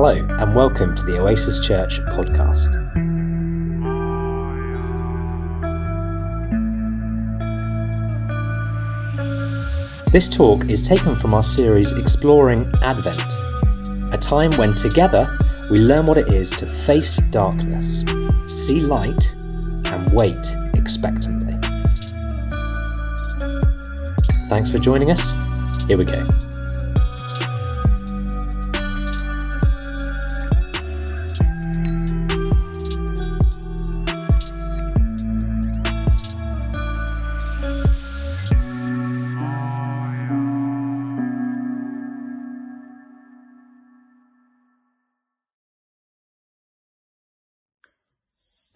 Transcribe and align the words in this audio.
Hello, 0.00 0.14
and 0.14 0.54
welcome 0.54 0.94
to 0.94 1.04
the 1.06 1.18
Oasis 1.18 1.58
Church 1.58 1.98
podcast. 2.02 2.72
This 10.12 10.28
talk 10.28 10.70
is 10.70 10.84
taken 10.84 11.16
from 11.16 11.34
our 11.34 11.42
series 11.42 11.90
Exploring 11.90 12.72
Advent, 12.80 13.32
a 14.12 14.18
time 14.18 14.52
when 14.52 14.72
together 14.72 15.26
we 15.68 15.80
learn 15.80 16.06
what 16.06 16.16
it 16.16 16.32
is 16.32 16.50
to 16.50 16.66
face 16.68 17.16
darkness, 17.30 18.04
see 18.46 18.78
light, 18.78 19.34
and 19.86 20.08
wait 20.12 20.54
expectantly. 20.76 21.54
Thanks 24.48 24.70
for 24.70 24.78
joining 24.78 25.10
us. 25.10 25.34
Here 25.88 25.98
we 25.98 26.04
go. 26.04 26.24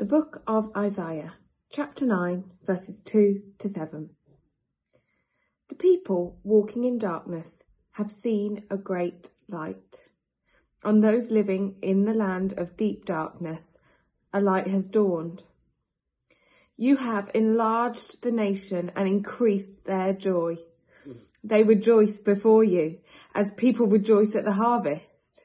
The 0.02 0.08
Book 0.08 0.42
of 0.48 0.72
Isaiah, 0.76 1.34
chapter 1.70 2.04
9, 2.04 2.42
verses 2.66 2.96
2 3.04 3.40
to 3.60 3.68
7. 3.68 4.10
The 5.68 5.76
people 5.76 6.40
walking 6.42 6.82
in 6.82 6.98
darkness 6.98 7.62
have 7.92 8.10
seen 8.10 8.64
a 8.68 8.76
great 8.76 9.30
light. 9.48 10.08
On 10.82 11.02
those 11.02 11.30
living 11.30 11.76
in 11.82 12.04
the 12.04 12.14
land 12.14 12.52
of 12.58 12.76
deep 12.76 13.04
darkness, 13.04 13.76
a 14.32 14.40
light 14.40 14.66
has 14.66 14.86
dawned. 14.86 15.44
You 16.76 16.96
have 16.96 17.30
enlarged 17.32 18.22
the 18.22 18.32
nation 18.32 18.90
and 18.96 19.06
increased 19.06 19.84
their 19.84 20.12
joy. 20.12 20.56
They 21.44 21.62
rejoice 21.62 22.18
before 22.18 22.64
you 22.64 22.98
as 23.36 23.52
people 23.56 23.86
rejoice 23.86 24.34
at 24.34 24.44
the 24.44 24.54
harvest, 24.54 25.44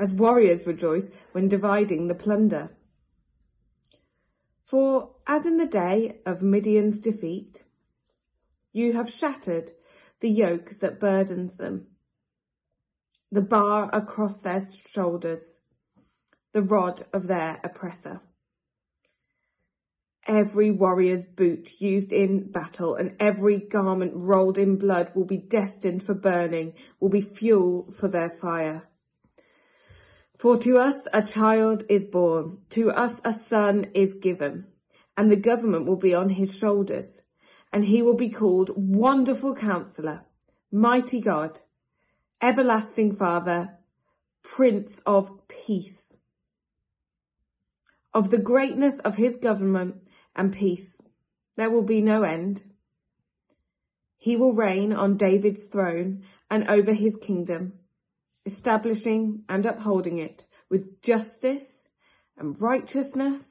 as 0.00 0.12
warriors 0.12 0.66
rejoice 0.66 1.06
when 1.30 1.48
dividing 1.48 2.08
the 2.08 2.16
plunder. 2.16 2.70
For 4.70 5.10
as 5.26 5.46
in 5.46 5.56
the 5.56 5.66
day 5.66 6.20
of 6.24 6.42
Midian's 6.42 7.00
defeat, 7.00 7.64
you 8.72 8.92
have 8.92 9.10
shattered 9.10 9.72
the 10.20 10.30
yoke 10.30 10.78
that 10.78 11.00
burdens 11.00 11.56
them, 11.56 11.88
the 13.32 13.42
bar 13.42 13.90
across 13.92 14.38
their 14.38 14.62
shoulders, 14.88 15.42
the 16.52 16.62
rod 16.62 17.04
of 17.12 17.26
their 17.26 17.58
oppressor. 17.64 18.20
Every 20.24 20.70
warrior's 20.70 21.24
boot 21.24 21.80
used 21.80 22.12
in 22.12 22.52
battle 22.52 22.94
and 22.94 23.16
every 23.18 23.58
garment 23.58 24.12
rolled 24.14 24.56
in 24.56 24.76
blood 24.76 25.10
will 25.16 25.24
be 25.24 25.36
destined 25.36 26.04
for 26.04 26.14
burning, 26.14 26.74
will 27.00 27.08
be 27.08 27.22
fuel 27.22 27.92
for 27.98 28.06
their 28.06 28.30
fire. 28.30 28.88
For 30.40 30.56
to 30.56 30.78
us 30.78 31.06
a 31.12 31.20
child 31.20 31.84
is 31.90 32.04
born, 32.04 32.60
to 32.70 32.90
us 32.90 33.20
a 33.26 33.32
son 33.34 33.88
is 33.92 34.14
given, 34.14 34.68
and 35.14 35.30
the 35.30 35.36
government 35.36 35.84
will 35.84 35.98
be 35.98 36.14
on 36.14 36.30
his 36.30 36.56
shoulders, 36.56 37.20
and 37.70 37.84
he 37.84 38.00
will 38.00 38.16
be 38.16 38.30
called 38.30 38.70
Wonderful 38.74 39.54
Counselor, 39.54 40.22
Mighty 40.72 41.20
God, 41.20 41.60
Everlasting 42.40 43.16
Father, 43.16 43.80
Prince 44.42 45.02
of 45.04 45.30
Peace. 45.46 46.14
Of 48.14 48.30
the 48.30 48.38
greatness 48.38 48.98
of 49.00 49.16
his 49.16 49.36
government 49.36 49.96
and 50.34 50.54
peace 50.54 50.96
there 51.56 51.70
will 51.70 51.82
be 51.82 52.00
no 52.00 52.22
end. 52.22 52.64
He 54.16 54.36
will 54.36 54.54
reign 54.54 54.94
on 54.94 55.18
David's 55.18 55.64
throne 55.64 56.22
and 56.50 56.66
over 56.66 56.94
his 56.94 57.14
kingdom 57.16 57.74
establishing 58.46 59.42
and 59.48 59.66
upholding 59.66 60.18
it 60.18 60.46
with 60.70 61.02
justice 61.02 61.82
and 62.38 62.60
righteousness 62.60 63.44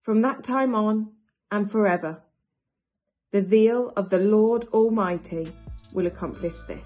from 0.00 0.22
that 0.22 0.42
time 0.42 0.74
on 0.74 1.12
and 1.50 1.70
forever. 1.70 2.22
The 3.32 3.42
zeal 3.42 3.92
of 3.96 4.10
the 4.10 4.18
Lord 4.18 4.66
Almighty 4.72 5.52
will 5.92 6.06
accomplish 6.06 6.54
this. 6.66 6.82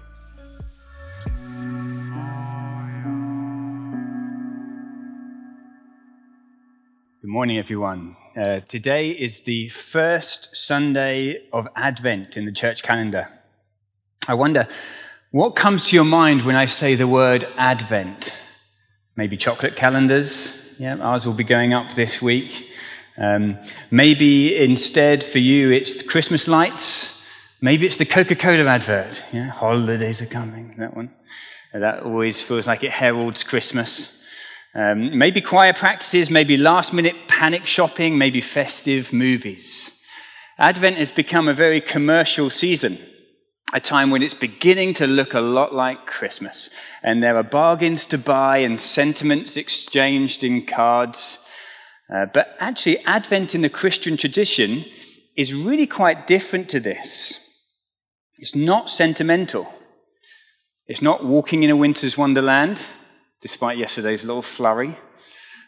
Good 7.21 7.33
morning, 7.33 7.57
everyone. 7.57 8.15
Uh, 8.35 8.61
today 8.61 9.11
is 9.11 9.41
the 9.41 9.67
first 9.69 10.55
Sunday 10.55 11.47
of 11.53 11.67
Advent 11.75 12.37
in 12.37 12.45
the 12.45 12.51
church 12.51 12.81
calendar. 12.81 13.27
I 14.27 14.33
wonder 14.33 14.67
what 15.31 15.55
comes 15.55 15.89
to 15.89 15.95
your 15.95 16.05
mind 16.05 16.41
when 16.41 16.55
I 16.55 16.65
say 16.65 16.95
the 16.95 17.07
word 17.07 17.47
Advent? 17.55 18.35
Maybe 19.15 19.37
chocolate 19.37 19.75
calendars. 19.75 20.75
Yeah, 20.79 20.97
ours 20.97 21.25
will 21.25 21.33
be 21.33 21.43
going 21.43 21.71
up 21.71 21.91
this 21.93 22.19
week. 22.19 22.67
Um, 23.15 23.59
maybe 23.91 24.55
instead 24.57 25.23
for 25.23 25.39
you 25.39 25.71
it's 25.71 25.97
the 25.97 26.03
Christmas 26.05 26.47
lights. 26.47 27.15
Maybe 27.61 27.85
it's 27.85 27.97
the 27.97 28.05
Coca 28.05 28.35
Cola 28.35 28.65
advert. 28.65 29.23
Yeah, 29.31 29.49
holidays 29.49 30.21
are 30.21 30.25
coming. 30.25 30.73
That 30.77 30.95
one. 30.95 31.11
That 31.73 32.01
always 32.03 32.41
feels 32.41 32.65
like 32.65 32.83
it 32.83 32.91
heralds 32.91 33.43
Christmas. 33.43 34.17
Um, 34.73 35.15
maybe 35.15 35.41
choir 35.41 35.73
practices, 35.73 36.31
maybe 36.31 36.57
last 36.57 36.91
minute 36.91 37.15
panic 37.27 37.67
shopping, 37.67 38.17
maybe 38.17 38.41
festive 38.41 39.13
movies. 39.13 39.95
Advent 40.57 40.97
has 40.97 41.11
become 41.11 41.47
a 41.47 41.53
very 41.53 41.81
commercial 41.81 42.49
season 42.49 42.97
a 43.73 43.79
time 43.79 44.09
when 44.09 44.23
it's 44.23 44.33
beginning 44.33 44.93
to 44.95 45.05
look 45.05 45.33
a 45.33 45.39
lot 45.39 45.73
like 45.73 46.07
Christmas. 46.07 46.69
And 47.03 47.21
there 47.21 47.37
are 47.37 47.43
bargains 47.43 48.05
to 48.07 48.17
buy 48.17 48.57
and 48.57 48.79
sentiments 48.79 49.57
exchanged 49.57 50.43
in 50.43 50.65
cards. 50.65 51.39
Uh, 52.13 52.25
but 52.33 52.55
actually, 52.59 53.03
Advent 53.05 53.53
in 53.53 53.61
the 53.61 53.69
Christian 53.69 54.17
tradition 54.17 54.85
is 55.35 55.53
really 55.53 55.85
quite 55.85 56.25
different 56.25 56.67
to 56.69 56.79
this. 56.79 57.45
It's 58.37 58.55
not 58.55 58.89
sentimental. 58.89 59.71
It's 60.87 61.01
not 61.01 61.23
walking 61.23 61.61
in 61.61 61.69
a 61.69 61.75
winter's 61.75 62.17
wonderland, 62.17 62.81
despite 63.41 63.77
yesterday's 63.77 64.23
little 64.23 64.41
flurry. 64.41 64.97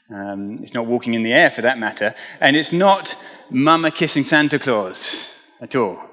Um, 0.09 0.59
it's 0.63 0.73
not 0.73 0.87
walking 0.87 1.13
in 1.13 1.23
the 1.23 1.31
air, 1.31 1.49
for 1.49 1.61
that 1.61 1.77
matter. 1.77 2.15
And 2.39 2.55
it's 2.55 2.73
not 2.73 3.15
mama 3.51 3.91
kissing 3.91 4.25
Santa 4.25 4.57
Claus 4.57 5.29
at 5.61 5.75
all. 5.75 6.10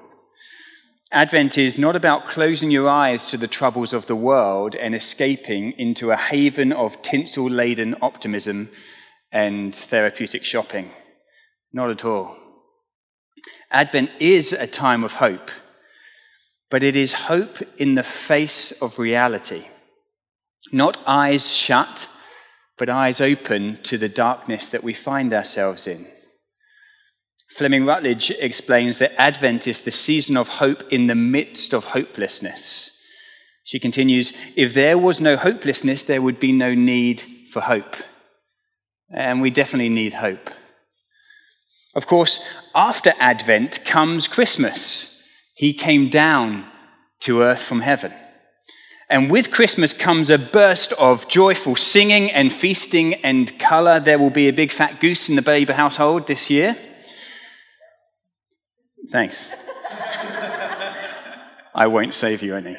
Advent 1.11 1.57
is 1.57 1.77
not 1.77 1.95
about 1.95 2.25
closing 2.25 2.69
your 2.69 2.87
eyes 2.87 3.25
to 3.25 3.37
the 3.37 3.47
troubles 3.47 3.93
of 3.93 4.05
the 4.05 4.15
world 4.15 4.75
and 4.75 4.93
escaping 4.93 5.71
into 5.71 6.11
a 6.11 6.15
haven 6.15 6.71
of 6.71 7.01
tinsel 7.01 7.49
laden 7.49 7.95
optimism 7.99 8.69
and 9.31 9.75
therapeutic 9.75 10.43
shopping. 10.43 10.91
Not 11.73 11.89
at 11.89 12.05
all. 12.05 12.37
Advent 13.71 14.11
is 14.19 14.53
a 14.53 14.67
time 14.67 15.03
of 15.03 15.13
hope, 15.13 15.49
but 16.69 16.83
it 16.83 16.95
is 16.95 17.13
hope 17.13 17.57
in 17.77 17.95
the 17.95 18.03
face 18.03 18.71
of 18.79 18.99
reality. 18.99 19.65
Not 20.71 20.97
eyes 21.07 21.51
shut, 21.51 22.07
but 22.77 22.87
eyes 22.87 23.19
open 23.19 23.81
to 23.83 23.97
the 23.97 24.09
darkness 24.09 24.69
that 24.69 24.83
we 24.83 24.93
find 24.93 25.33
ourselves 25.33 25.87
in. 25.87 26.05
Fleming 27.49 27.85
Rutledge 27.85 28.31
explains 28.31 28.99
that 28.99 29.19
Advent 29.19 29.67
is 29.67 29.81
the 29.81 29.91
season 29.91 30.37
of 30.37 30.47
hope 30.47 30.83
in 30.91 31.07
the 31.07 31.15
midst 31.15 31.73
of 31.73 31.85
hopelessness. 31.85 32.95
She 33.63 33.79
continues 33.79 34.33
If 34.55 34.73
there 34.73 34.97
was 34.97 35.19
no 35.19 35.35
hopelessness, 35.35 36.03
there 36.03 36.21
would 36.21 36.39
be 36.39 36.51
no 36.51 36.73
need 36.73 37.23
for 37.51 37.61
hope. 37.61 37.95
And 39.11 39.41
we 39.41 39.49
definitely 39.49 39.89
need 39.89 40.13
hope. 40.13 40.51
Of 41.95 42.05
course, 42.05 42.47
after 42.75 43.13
Advent 43.19 43.83
comes 43.83 44.27
Christmas. 44.27 45.15
He 45.55 45.73
came 45.73 46.07
down 46.07 46.65
to 47.21 47.41
earth 47.41 47.61
from 47.61 47.81
heaven. 47.81 48.13
And 49.09 49.29
with 49.29 49.51
Christmas 49.51 49.91
comes 49.91 50.29
a 50.29 50.37
burst 50.37 50.93
of 50.93 51.27
joyful 51.27 51.75
singing 51.75 52.31
and 52.31 52.53
feasting 52.53 53.15
and 53.15 53.57
color. 53.59 53.99
There 53.99 54.19
will 54.19 54.29
be 54.29 54.47
a 54.47 54.53
big 54.53 54.71
fat 54.71 55.01
goose 55.01 55.27
in 55.27 55.35
the 55.35 55.41
Baber 55.41 55.73
household 55.73 56.27
this 56.27 56.49
year. 56.49 56.77
Thanks. 59.11 59.49
I 61.73 61.87
won't 61.87 62.13
save 62.13 62.43
you 62.43 62.55
any. 62.55 62.77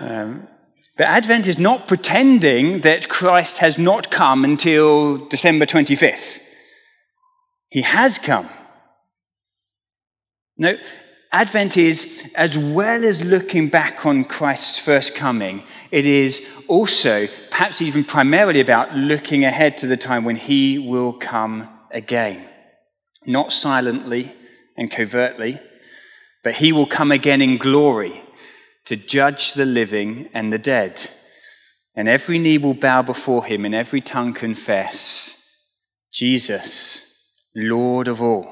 Um, 0.00 0.48
but 0.96 1.06
Advent 1.06 1.46
is 1.46 1.58
not 1.58 1.86
pretending 1.86 2.80
that 2.80 3.08
Christ 3.08 3.58
has 3.58 3.78
not 3.78 4.10
come 4.10 4.44
until 4.44 5.18
December 5.28 5.66
25th. 5.66 6.40
He 7.68 7.82
has 7.82 8.18
come. 8.18 8.48
No, 10.56 10.76
Advent 11.30 11.76
is, 11.76 12.32
as 12.34 12.56
well 12.56 13.04
as 13.04 13.24
looking 13.24 13.68
back 13.68 14.06
on 14.06 14.24
Christ's 14.24 14.78
first 14.78 15.14
coming, 15.14 15.62
it 15.90 16.06
is 16.06 16.64
also, 16.68 17.28
perhaps 17.50 17.82
even 17.82 18.02
primarily, 18.02 18.60
about 18.60 18.96
looking 18.96 19.44
ahead 19.44 19.76
to 19.78 19.86
the 19.86 19.96
time 19.96 20.24
when 20.24 20.36
he 20.36 20.78
will 20.78 21.12
come 21.12 21.68
again. 21.90 22.48
Not 23.26 23.52
silently 23.52 24.32
and 24.78 24.90
covertly, 24.90 25.60
but 26.42 26.56
he 26.56 26.72
will 26.72 26.86
come 26.86 27.12
again 27.12 27.42
in 27.42 27.58
glory 27.58 28.22
to 28.86 28.96
judge 28.96 29.52
the 29.52 29.66
living 29.66 30.30
and 30.32 30.50
the 30.50 30.58
dead. 30.58 31.10
And 31.94 32.08
every 32.08 32.38
knee 32.38 32.56
will 32.58 32.74
bow 32.74 33.02
before 33.02 33.44
him, 33.44 33.64
and 33.64 33.74
every 33.74 34.00
tongue 34.00 34.32
confess 34.32 35.44
Jesus, 36.12 37.04
Lord 37.54 38.08
of 38.08 38.22
all. 38.22 38.46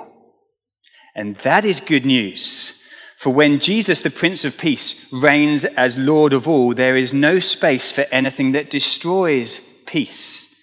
And 1.15 1.37
that 1.37 1.65
is 1.65 1.81
good 1.81 2.05
news. 2.05 2.83
For 3.17 3.33
when 3.33 3.61
Jesus, 3.61 4.03
the 4.03 4.11
Prince 4.11 4.45
of 4.45 4.59
Peace, 4.59 5.11
reigns 5.13 5.65
as 5.65 5.97
Lord 5.97 6.33
of 6.33 6.47
all, 6.47 6.75
there 6.75 6.97
is 6.97 7.15
no 7.15 7.39
space 7.39 7.91
for 7.91 8.05
anything 8.13 8.53
that 8.53 8.69
destroys 8.69 9.61
peace. 9.87 10.55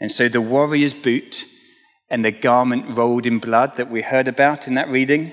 And 0.00 0.10
so 0.10 0.28
the 0.28 0.40
warrior's 0.40 0.94
boot 0.94 1.44
and 2.10 2.24
the 2.24 2.32
garment 2.32 2.96
rolled 2.96 3.26
in 3.26 3.38
blood 3.38 3.76
that 3.76 3.90
we 3.90 4.02
heard 4.02 4.28
about 4.28 4.66
in 4.66 4.74
that 4.74 4.88
reading, 4.88 5.32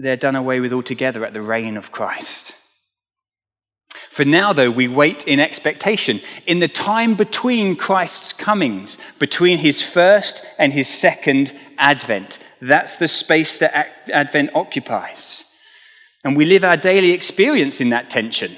they're 0.00 0.16
done 0.16 0.36
away 0.36 0.60
with 0.60 0.72
altogether 0.72 1.24
at 1.24 1.34
the 1.34 1.42
reign 1.42 1.76
of 1.76 1.92
Christ. 1.92 2.56
For 4.10 4.24
now, 4.24 4.52
though, 4.52 4.70
we 4.70 4.86
wait 4.86 5.26
in 5.26 5.40
expectation. 5.40 6.20
In 6.46 6.60
the 6.60 6.68
time 6.68 7.14
between 7.14 7.74
Christ's 7.74 8.32
comings, 8.32 8.96
between 9.18 9.58
his 9.58 9.82
first 9.82 10.44
and 10.56 10.72
his 10.72 10.88
second 10.88 11.52
advent, 11.78 12.38
that's 12.60 12.96
the 12.96 13.08
space 13.08 13.56
that 13.58 13.88
Advent 14.12 14.50
occupies. 14.54 15.52
And 16.24 16.36
we 16.36 16.44
live 16.44 16.64
our 16.64 16.76
daily 16.76 17.10
experience 17.10 17.80
in 17.80 17.90
that 17.90 18.08
tension 18.08 18.56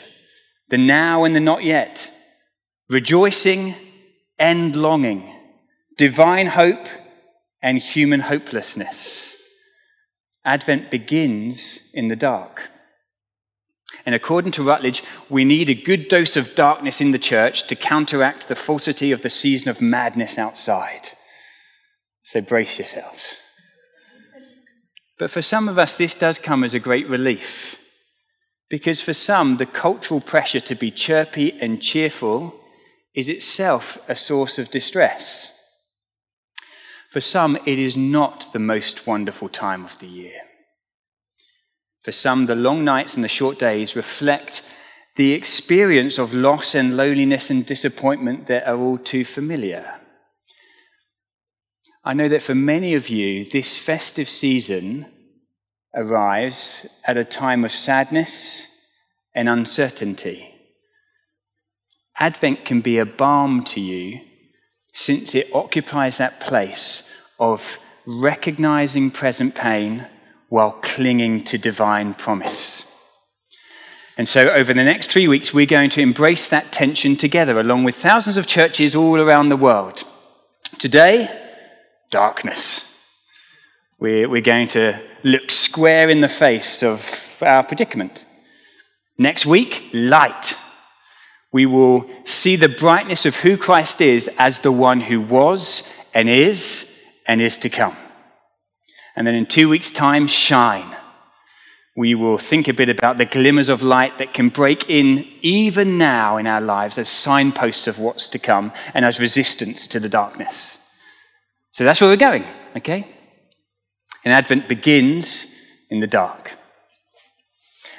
the 0.68 0.78
now 0.78 1.24
and 1.24 1.34
the 1.34 1.40
not 1.40 1.62
yet, 1.62 2.10
rejoicing 2.90 3.74
and 4.38 4.74
longing, 4.74 5.32
divine 5.96 6.48
hope 6.48 6.86
and 7.62 7.78
human 7.78 8.20
hopelessness. 8.20 9.34
Advent 10.44 10.90
begins 10.90 11.90
in 11.92 12.08
the 12.08 12.16
dark. 12.16 12.70
And 14.04 14.14
according 14.14 14.52
to 14.52 14.62
Rutledge, 14.62 15.02
we 15.28 15.44
need 15.44 15.68
a 15.68 15.74
good 15.74 16.08
dose 16.08 16.36
of 16.36 16.54
darkness 16.54 17.00
in 17.00 17.10
the 17.10 17.18
church 17.18 17.66
to 17.66 17.74
counteract 17.74 18.46
the 18.46 18.54
falsity 18.54 19.10
of 19.10 19.22
the 19.22 19.30
season 19.30 19.68
of 19.68 19.80
madness 19.80 20.38
outside. 20.38 21.08
So 22.22 22.40
brace 22.40 22.78
yourselves. 22.78 23.38
But 25.18 25.30
for 25.30 25.42
some 25.42 25.68
of 25.68 25.78
us, 25.78 25.94
this 25.94 26.14
does 26.14 26.38
come 26.38 26.62
as 26.62 26.74
a 26.74 26.78
great 26.78 27.08
relief. 27.08 27.80
Because 28.68 29.00
for 29.00 29.14
some, 29.14 29.56
the 29.56 29.66
cultural 29.66 30.20
pressure 30.20 30.60
to 30.60 30.74
be 30.74 30.90
chirpy 30.90 31.52
and 31.60 31.80
cheerful 31.80 32.54
is 33.14 33.28
itself 33.28 33.98
a 34.08 34.14
source 34.14 34.58
of 34.58 34.70
distress. 34.70 35.55
For 37.16 37.22
some, 37.22 37.56
it 37.64 37.78
is 37.78 37.96
not 37.96 38.52
the 38.52 38.58
most 38.58 39.06
wonderful 39.06 39.48
time 39.48 39.86
of 39.86 39.98
the 40.00 40.06
year. 40.06 40.38
For 42.02 42.12
some, 42.12 42.44
the 42.44 42.54
long 42.54 42.84
nights 42.84 43.14
and 43.14 43.24
the 43.24 43.28
short 43.28 43.58
days 43.58 43.96
reflect 43.96 44.60
the 45.14 45.32
experience 45.32 46.18
of 46.18 46.34
loss 46.34 46.74
and 46.74 46.94
loneliness 46.94 47.48
and 47.48 47.64
disappointment 47.64 48.48
that 48.48 48.68
are 48.68 48.76
all 48.76 48.98
too 48.98 49.24
familiar. 49.24 49.98
I 52.04 52.12
know 52.12 52.28
that 52.28 52.42
for 52.42 52.54
many 52.54 52.92
of 52.92 53.08
you, 53.08 53.46
this 53.46 53.74
festive 53.74 54.28
season 54.28 55.06
arrives 55.94 56.86
at 57.06 57.16
a 57.16 57.24
time 57.24 57.64
of 57.64 57.72
sadness 57.72 58.68
and 59.34 59.48
uncertainty. 59.48 60.54
Advent 62.18 62.66
can 62.66 62.82
be 62.82 62.98
a 62.98 63.06
balm 63.06 63.64
to 63.64 63.80
you 63.80 64.20
since 64.96 65.34
it 65.34 65.54
occupies 65.54 66.16
that 66.16 66.40
place 66.40 67.14
of 67.38 67.78
recognizing 68.06 69.10
present 69.10 69.54
pain 69.54 70.06
while 70.48 70.72
clinging 70.80 71.44
to 71.44 71.58
divine 71.58 72.14
promise. 72.14 72.90
And 74.16 74.26
so, 74.26 74.48
over 74.48 74.72
the 74.72 74.82
next 74.82 75.10
three 75.10 75.28
weeks, 75.28 75.52
we're 75.52 75.66
going 75.66 75.90
to 75.90 76.00
embrace 76.00 76.48
that 76.48 76.72
tension 76.72 77.14
together, 77.14 77.60
along 77.60 77.84
with 77.84 77.94
thousands 77.94 78.38
of 78.38 78.46
churches 78.46 78.94
all 78.96 79.20
around 79.20 79.50
the 79.50 79.56
world. 79.58 80.04
Today, 80.78 81.28
darkness. 82.10 82.90
We're, 83.98 84.30
we're 84.30 84.40
going 84.40 84.68
to 84.68 85.02
look 85.22 85.50
square 85.50 86.08
in 86.08 86.22
the 86.22 86.28
face 86.28 86.82
of 86.82 87.42
our 87.44 87.62
predicament. 87.62 88.24
Next 89.18 89.44
week, 89.44 89.90
light. 89.92 90.56
We 91.56 91.64
will 91.64 92.04
see 92.24 92.56
the 92.56 92.68
brightness 92.68 93.24
of 93.24 93.36
who 93.36 93.56
Christ 93.56 94.02
is 94.02 94.28
as 94.38 94.58
the 94.58 94.70
one 94.70 95.00
who 95.00 95.22
was 95.22 95.90
and 96.12 96.28
is 96.28 97.02
and 97.26 97.40
is 97.40 97.56
to 97.60 97.70
come. 97.70 97.96
And 99.16 99.26
then 99.26 99.34
in 99.34 99.46
two 99.46 99.70
weeks' 99.70 99.90
time, 99.90 100.26
shine. 100.26 100.94
We 101.96 102.14
will 102.14 102.36
think 102.36 102.68
a 102.68 102.74
bit 102.74 102.90
about 102.90 103.16
the 103.16 103.24
glimmers 103.24 103.70
of 103.70 103.80
light 103.80 104.18
that 104.18 104.34
can 104.34 104.50
break 104.50 104.90
in 104.90 105.26
even 105.40 105.96
now 105.96 106.36
in 106.36 106.46
our 106.46 106.60
lives 106.60 106.98
as 106.98 107.08
signposts 107.08 107.88
of 107.88 107.98
what's 107.98 108.28
to 108.28 108.38
come 108.38 108.70
and 108.92 109.06
as 109.06 109.18
resistance 109.18 109.86
to 109.86 109.98
the 109.98 110.10
darkness. 110.10 110.76
So 111.72 111.84
that's 111.84 112.02
where 112.02 112.10
we're 112.10 112.16
going, 112.16 112.44
okay? 112.76 113.08
And 114.26 114.34
Advent 114.34 114.68
begins 114.68 115.54
in 115.88 116.00
the 116.00 116.06
dark. 116.06 116.50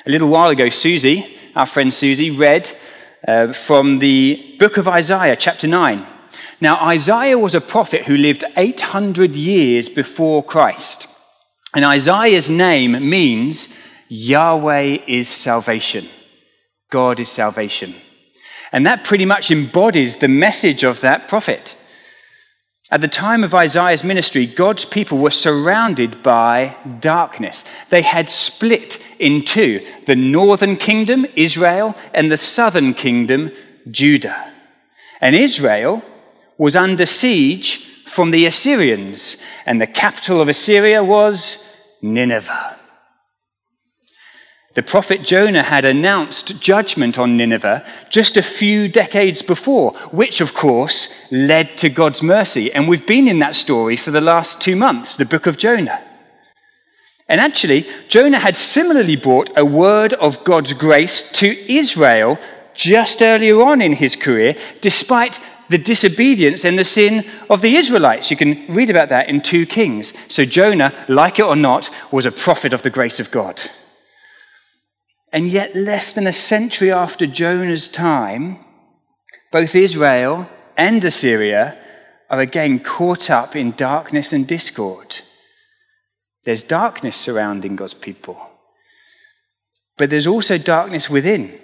A 0.06 0.12
little 0.12 0.30
while 0.30 0.52
ago, 0.52 0.70
Susie, 0.70 1.36
our 1.56 1.66
friend 1.66 1.92
Susie, 1.92 2.30
read 2.30 2.72
uh, 3.28 3.54
from 3.54 4.00
the 4.00 4.56
book 4.58 4.78
of 4.78 4.88
Isaiah, 4.88 5.36
chapter 5.36 5.68
9. 5.68 6.06
Now, 6.60 6.78
Isaiah 6.88 7.38
was 7.38 7.54
a 7.54 7.62
prophet 7.62 8.06
who 8.06 8.18
lived 8.18 8.44
800 8.56 9.36
years 9.36 9.90
before 9.90 10.44
Christ. 10.44 11.08
And 11.76 11.86
Isaiah's 11.86 12.50
name 12.50 12.94
means 13.08 13.78
Yahweh 14.10 15.00
is 15.08 15.28
salvation. 15.28 16.08
God 16.90 17.20
is 17.20 17.30
salvation. 17.30 17.96
And 18.72 18.86
that 18.86 19.04
pretty 19.04 19.26
much 19.26 19.52
embodies 19.52 20.18
the 20.18 20.28
message 20.28 20.84
of 20.84 21.02
that 21.02 21.28
prophet. 21.28 21.76
At 22.90 23.02
the 23.02 23.10
time 23.10 23.44
of 23.44 23.54
Isaiah's 23.54 24.04
ministry, 24.04 24.46
God's 24.46 24.86
people 24.86 25.18
were 25.18 25.32
surrounded 25.32 26.24
by 26.24 26.78
darkness. 27.02 27.66
They 27.90 28.02
had 28.02 28.30
split 28.30 29.04
in 29.20 29.44
two 29.44 29.86
the 30.06 30.16
northern 30.16 30.78
kingdom, 30.78 31.26
Israel, 31.36 31.96
and 32.14 32.32
the 32.32 32.38
southern 32.38 32.94
kingdom, 32.94 33.52
Judah. 33.92 34.54
And 35.20 35.36
Israel 35.36 36.02
was 36.58 36.78
under 36.78 37.06
siege 37.06 37.84
from 38.06 38.32
the 38.32 38.46
Assyrians, 38.46 39.36
and 39.66 39.82
the 39.82 39.88
capital 39.88 40.40
of 40.40 40.48
Assyria 40.48 41.04
was 41.04 41.78
Nineveh. 42.02 42.77
The 44.78 44.84
prophet 44.84 45.24
Jonah 45.24 45.64
had 45.64 45.86
announced 45.86 46.62
judgment 46.62 47.18
on 47.18 47.36
Nineveh 47.36 47.84
just 48.12 48.38
a 48.38 48.44
few 48.44 48.88
decades 48.88 49.42
before, 49.42 49.94
which, 50.12 50.40
of 50.40 50.54
course, 50.54 51.16
led 51.32 51.80
to 51.80 51.90
God's 51.90 52.22
mercy. 52.22 52.72
And 52.72 52.88
we've 52.88 53.08
been 53.08 53.28
in 53.28 53.40
that 53.40 53.56
story 53.56 53.96
for 53.96 54.12
the 54.12 54.22
last 54.22 54.62
two 54.62 54.76
months, 54.76 55.18
the 55.18 55.26
book 55.26 55.48
of 55.48 55.58
Jonah. 55.58 56.00
And 57.28 57.42
actually, 57.42 57.88
Jonah 58.08 58.38
had 58.38 58.56
similarly 58.56 59.16
brought 59.16 59.50
a 59.58 59.66
word 59.66 60.14
of 60.14 60.44
God's 60.44 60.74
grace 60.74 61.32
to 61.32 61.48
Israel 61.68 62.38
just 62.76 63.24
earlier 63.24 63.60
on 63.64 63.82
in 63.82 63.94
his 63.94 64.16
career, 64.16 64.56
despite 64.80 65.40
the 65.70 65.80
disobedience 65.80 66.64
and 66.64 66.78
the 66.78 66.84
sin 66.84 67.26
of 67.50 67.64
the 67.64 67.78
Israelites. 67.78 68.30
You 68.30 68.38
can 68.38 68.72
read 68.72 68.92
about 68.92 69.10
that 69.10 69.28
in 69.28 69.42
2 69.42 69.66
Kings. 69.66 70.14
So 70.28 70.46
Jonah, 70.46 70.94
like 71.08 71.40
it 71.40 71.46
or 71.46 71.56
not, 71.56 71.90
was 72.12 72.28
a 72.28 72.32
prophet 72.32 72.74
of 72.74 72.84
the 72.84 72.92
grace 72.92 73.20
of 73.20 73.32
God. 73.32 73.60
And 75.38 75.50
yet, 75.50 75.76
less 75.76 76.14
than 76.14 76.26
a 76.26 76.34
century 76.34 76.92
after 76.92 77.28
Jonah's 77.28 77.88
time, 77.88 78.58
both 79.52 79.76
Israel 79.76 80.50
and 80.76 81.06
Assyria 81.06 81.78
are 82.28 82.40
again 82.40 82.80
caught 82.80 83.30
up 83.30 83.56
in 83.56 83.74
darkness 83.74 84.34
and 84.34 84.48
discord. 84.48 85.20
There's 86.44 86.64
darkness 86.64 87.16
surrounding 87.16 87.76
God's 87.76 87.94
people, 87.94 88.36
but 89.96 90.10
there's 90.10 90.26
also 90.26 90.58
darkness 90.58 91.08
within 91.08 91.60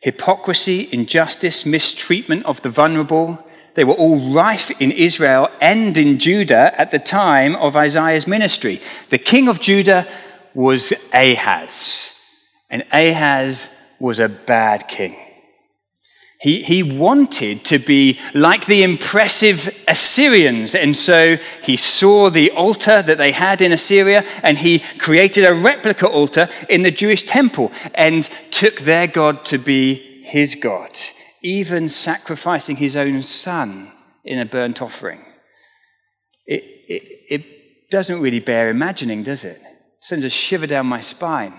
hypocrisy, 0.00 0.88
injustice, 0.90 1.64
mistreatment 1.64 2.44
of 2.44 2.60
the 2.62 2.70
vulnerable. 2.70 3.38
They 3.74 3.84
were 3.84 3.94
all 3.94 4.32
rife 4.32 4.72
in 4.80 4.90
Israel 4.90 5.48
and 5.60 5.96
in 5.96 6.18
Judah 6.18 6.74
at 6.76 6.90
the 6.90 6.98
time 6.98 7.54
of 7.54 7.76
Isaiah's 7.76 8.26
ministry. 8.26 8.80
The 9.10 9.18
king 9.18 9.46
of 9.46 9.60
Judah 9.60 10.08
was 10.54 10.92
Ahaz, 11.14 12.11
and 12.72 12.84
Ahaz 12.90 13.78
was 14.00 14.18
a 14.18 14.28
bad 14.28 14.88
king. 14.88 15.16
He, 16.40 16.62
he 16.62 16.82
wanted 16.82 17.64
to 17.66 17.78
be 17.78 18.18
like 18.34 18.66
the 18.66 18.82
impressive 18.82 19.80
Assyrians. 19.86 20.74
And 20.74 20.96
so 20.96 21.36
he 21.62 21.76
saw 21.76 22.30
the 22.30 22.50
altar 22.50 23.00
that 23.00 23.16
they 23.16 23.30
had 23.30 23.62
in 23.62 23.70
Assyria 23.70 24.24
and 24.42 24.58
he 24.58 24.80
created 24.98 25.44
a 25.44 25.54
replica 25.54 26.08
altar 26.08 26.48
in 26.68 26.82
the 26.82 26.90
Jewish 26.90 27.22
temple 27.22 27.70
and 27.94 28.28
took 28.50 28.80
their 28.80 29.06
God 29.06 29.44
to 29.44 29.58
be 29.58 30.24
his 30.24 30.56
God, 30.56 30.98
even 31.42 31.88
sacrificing 31.88 32.74
his 32.74 32.96
own 32.96 33.22
son 33.22 33.92
in 34.24 34.40
a 34.40 34.44
burnt 34.44 34.82
offering. 34.82 35.24
It, 36.46 36.64
it, 36.88 37.02
it 37.28 37.90
doesn't 37.90 38.20
really 38.20 38.40
bear 38.40 38.68
imagining, 38.68 39.22
does 39.22 39.44
it? 39.44 39.60
It 39.60 39.76
sends 40.00 40.24
a 40.24 40.30
shiver 40.30 40.66
down 40.66 40.86
my 40.86 41.00
spine. 41.00 41.54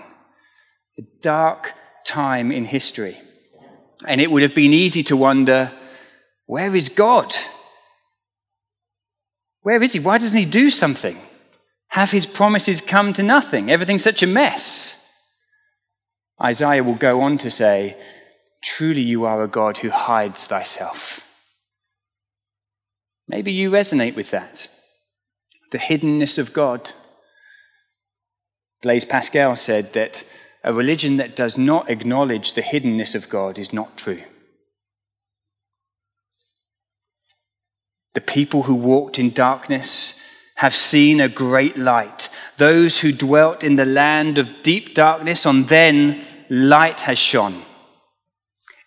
A 0.98 1.02
dark 1.20 1.74
time 2.06 2.52
in 2.52 2.64
history. 2.64 3.18
And 4.06 4.20
it 4.20 4.30
would 4.30 4.42
have 4.42 4.54
been 4.54 4.72
easy 4.72 5.02
to 5.04 5.16
wonder 5.16 5.72
where 6.46 6.74
is 6.76 6.88
God? 6.88 7.34
Where 9.62 9.82
is 9.82 9.94
he? 9.94 10.00
Why 10.00 10.18
doesn't 10.18 10.38
he 10.38 10.44
do 10.44 10.68
something? 10.68 11.18
Have 11.88 12.10
his 12.10 12.26
promises 12.26 12.80
come 12.80 13.12
to 13.14 13.22
nothing? 13.22 13.70
Everything's 13.70 14.02
such 14.02 14.22
a 14.22 14.26
mess. 14.26 15.08
Isaiah 16.42 16.84
will 16.84 16.96
go 16.96 17.22
on 17.22 17.38
to 17.38 17.50
say, 17.50 17.96
Truly 18.62 19.00
you 19.00 19.24
are 19.24 19.42
a 19.42 19.48
God 19.48 19.78
who 19.78 19.90
hides 19.90 20.46
thyself. 20.46 21.20
Maybe 23.28 23.52
you 23.52 23.70
resonate 23.70 24.16
with 24.16 24.30
that. 24.32 24.68
The 25.70 25.78
hiddenness 25.78 26.38
of 26.38 26.52
God. 26.52 26.92
Blaise 28.82 29.04
Pascal 29.04 29.56
said 29.56 29.92
that 29.94 30.24
a 30.64 30.72
religion 30.72 31.18
that 31.18 31.36
does 31.36 31.58
not 31.58 31.90
acknowledge 31.90 32.54
the 32.54 32.62
hiddenness 32.62 33.14
of 33.14 33.28
God 33.28 33.58
is 33.58 33.72
not 33.72 33.98
true. 33.98 34.22
The 38.14 38.22
people 38.22 38.62
who 38.62 38.74
walked 38.74 39.18
in 39.18 39.30
darkness 39.30 40.20
have 40.56 40.74
seen 40.74 41.20
a 41.20 41.28
great 41.28 41.76
light. 41.76 42.30
Those 42.56 43.00
who 43.00 43.12
dwelt 43.12 43.62
in 43.62 43.74
the 43.74 43.84
land 43.84 44.38
of 44.38 44.62
deep 44.62 44.94
darkness, 44.94 45.44
on 45.44 45.64
them 45.64 46.22
light 46.48 47.00
has 47.00 47.18
shone. 47.18 47.62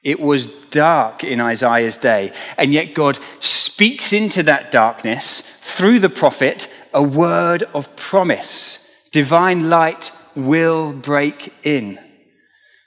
It 0.01 0.19
was 0.19 0.48
dark 0.48 1.24
in 1.24 1.41
Isaiah's 1.41 1.98
day, 1.98 2.31
and 2.57 2.74
yet 2.74 2.93
God 2.93 3.19
speaks 3.39 4.13
into 4.13 4.41
that 4.43 4.72
darkness 4.72 5.41
through 5.41 6.00
the 6.00 6.10
prophet 6.10 6.74
a 6.93 7.03
word 7.03 7.63
of 7.74 7.93
promise. 7.98 8.89
Divine 9.12 9.69
light 9.69 10.12
will 10.38 10.94
break 10.94 11.53
in. 11.63 12.00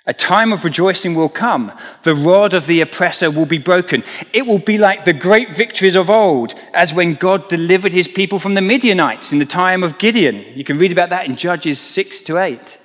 A 0.06 0.14
time 0.14 0.52
of 0.52 0.64
rejoicing 0.64 1.14
will 1.14 1.28
come. 1.28 1.70
The 2.04 2.14
rod 2.14 2.54
of 2.54 2.66
the 2.66 2.80
oppressor 2.80 3.30
will 3.30 3.46
be 3.46 3.58
broken. 3.58 4.02
It 4.32 4.46
will 4.46 4.58
be 4.58 4.78
like 4.78 5.04
the 5.04 5.12
great 5.12 5.50
victories 5.50 5.94
of 5.94 6.08
old, 6.08 6.54
as 6.72 6.94
when 6.94 7.14
God 7.14 7.48
delivered 7.48 7.92
his 7.92 8.08
people 8.08 8.38
from 8.38 8.54
the 8.54 8.62
Midianites 8.62 9.32
in 9.32 9.38
the 9.38 9.46
time 9.46 9.84
of 9.84 9.98
Gideon. 9.98 10.44
You 10.56 10.64
can 10.64 10.78
read 10.78 10.90
about 10.90 11.10
that 11.10 11.26
in 11.26 11.36
Judges 11.36 11.78
6 11.78 12.22
to 12.22 12.38
8. 12.38 12.78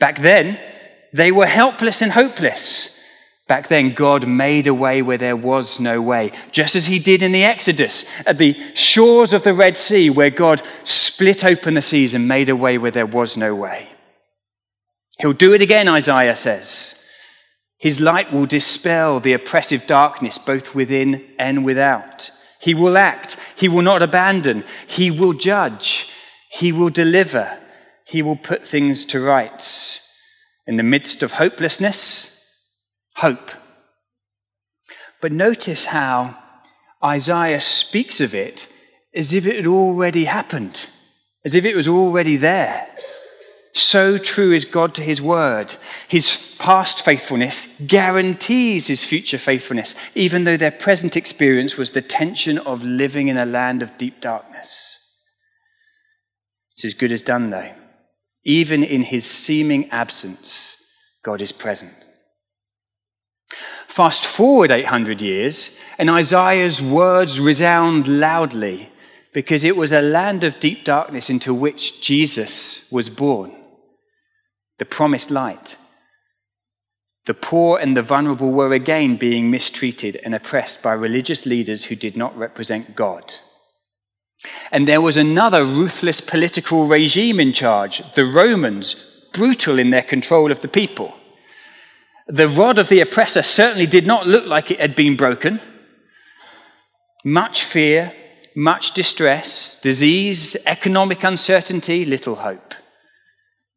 Back 0.00 0.18
then, 0.18 0.58
they 1.12 1.32
were 1.32 1.46
helpless 1.46 2.02
and 2.02 2.12
hopeless. 2.12 2.99
Back 3.50 3.66
then, 3.66 3.94
God 3.94 4.28
made 4.28 4.68
a 4.68 4.72
way 4.72 5.02
where 5.02 5.18
there 5.18 5.34
was 5.34 5.80
no 5.80 6.00
way, 6.00 6.30
just 6.52 6.76
as 6.76 6.86
He 6.86 7.00
did 7.00 7.20
in 7.20 7.32
the 7.32 7.42
Exodus 7.42 8.04
at 8.24 8.38
the 8.38 8.56
shores 8.76 9.32
of 9.32 9.42
the 9.42 9.52
Red 9.52 9.76
Sea, 9.76 10.08
where 10.08 10.30
God 10.30 10.62
split 10.84 11.44
open 11.44 11.74
the 11.74 11.82
seas 11.82 12.14
and 12.14 12.28
made 12.28 12.48
a 12.48 12.54
way 12.54 12.78
where 12.78 12.92
there 12.92 13.06
was 13.06 13.36
no 13.36 13.56
way. 13.56 13.88
He'll 15.18 15.32
do 15.32 15.52
it 15.52 15.62
again, 15.62 15.88
Isaiah 15.88 16.36
says. 16.36 17.04
His 17.76 18.00
light 18.00 18.32
will 18.32 18.46
dispel 18.46 19.18
the 19.18 19.32
oppressive 19.32 19.84
darkness 19.84 20.38
both 20.38 20.76
within 20.76 21.26
and 21.36 21.64
without. 21.64 22.30
He 22.60 22.72
will 22.72 22.96
act. 22.96 23.36
He 23.56 23.66
will 23.66 23.82
not 23.82 24.00
abandon. 24.00 24.62
He 24.86 25.10
will 25.10 25.32
judge. 25.32 26.08
He 26.52 26.70
will 26.70 26.90
deliver. 26.90 27.58
He 28.06 28.22
will 28.22 28.36
put 28.36 28.64
things 28.64 29.04
to 29.06 29.18
rights. 29.18 30.08
In 30.68 30.76
the 30.76 30.84
midst 30.84 31.24
of 31.24 31.32
hopelessness, 31.32 32.39
hope. 33.20 33.50
But 35.20 35.32
notice 35.32 35.86
how 35.86 36.36
Isaiah 37.04 37.60
speaks 37.60 38.20
of 38.20 38.34
it 38.34 38.66
as 39.14 39.34
if 39.34 39.46
it 39.46 39.56
had 39.56 39.66
already 39.66 40.24
happened, 40.24 40.88
as 41.44 41.54
if 41.54 41.64
it 41.64 41.76
was 41.76 41.88
already 41.88 42.36
there. 42.36 42.86
So 43.72 44.18
true 44.18 44.52
is 44.52 44.64
God 44.64 44.94
to 44.94 45.02
his 45.02 45.20
word. 45.20 45.76
His 46.08 46.56
past 46.58 47.04
faithfulness 47.04 47.80
guarantees 47.86 48.86
his 48.86 49.04
future 49.04 49.38
faithfulness, 49.38 49.94
even 50.14 50.44
though 50.44 50.56
their 50.56 50.70
present 50.70 51.16
experience 51.16 51.76
was 51.76 51.92
the 51.92 52.02
tension 52.02 52.58
of 52.58 52.82
living 52.82 53.28
in 53.28 53.36
a 53.36 53.46
land 53.46 53.82
of 53.82 53.96
deep 53.98 54.20
darkness. 54.20 54.98
It's 56.72 56.84
as 56.84 56.94
good 56.94 57.12
as 57.12 57.22
done, 57.22 57.50
though. 57.50 57.72
Even 58.44 58.82
in 58.82 59.02
his 59.02 59.26
seeming 59.26 59.90
absence, 59.90 60.82
God 61.22 61.42
is 61.42 61.52
present. 61.52 61.99
Fast 64.00 64.24
forward 64.24 64.70
800 64.70 65.20
years, 65.20 65.78
and 65.98 66.08
Isaiah's 66.08 66.80
words 66.80 67.38
resound 67.38 68.08
loudly 68.08 68.88
because 69.34 69.62
it 69.62 69.76
was 69.76 69.92
a 69.92 70.00
land 70.00 70.42
of 70.42 70.58
deep 70.58 70.84
darkness 70.84 71.28
into 71.28 71.52
which 71.52 72.00
Jesus 72.00 72.90
was 72.90 73.10
born, 73.10 73.54
the 74.78 74.86
promised 74.86 75.30
light. 75.30 75.76
The 77.26 77.34
poor 77.34 77.78
and 77.78 77.94
the 77.94 78.00
vulnerable 78.00 78.50
were 78.50 78.72
again 78.72 79.16
being 79.16 79.50
mistreated 79.50 80.18
and 80.24 80.34
oppressed 80.34 80.82
by 80.82 80.94
religious 80.94 81.44
leaders 81.44 81.84
who 81.84 81.94
did 81.94 82.16
not 82.16 82.34
represent 82.34 82.96
God. 82.96 83.34
And 84.72 84.88
there 84.88 85.02
was 85.02 85.18
another 85.18 85.62
ruthless 85.62 86.22
political 86.22 86.86
regime 86.86 87.38
in 87.38 87.52
charge, 87.52 88.00
the 88.14 88.24
Romans, 88.24 88.94
brutal 89.34 89.78
in 89.78 89.90
their 89.90 90.00
control 90.00 90.50
of 90.50 90.60
the 90.60 90.68
people. 90.68 91.19
The 92.30 92.48
rod 92.48 92.78
of 92.78 92.88
the 92.88 93.00
oppressor 93.00 93.42
certainly 93.42 93.86
did 93.86 94.06
not 94.06 94.28
look 94.28 94.46
like 94.46 94.70
it 94.70 94.78
had 94.78 94.94
been 94.94 95.16
broken. 95.16 95.60
Much 97.24 97.64
fear, 97.64 98.14
much 98.54 98.94
distress, 98.94 99.80
disease, 99.80 100.56
economic 100.64 101.24
uncertainty, 101.24 102.04
little 102.04 102.36
hope. 102.36 102.74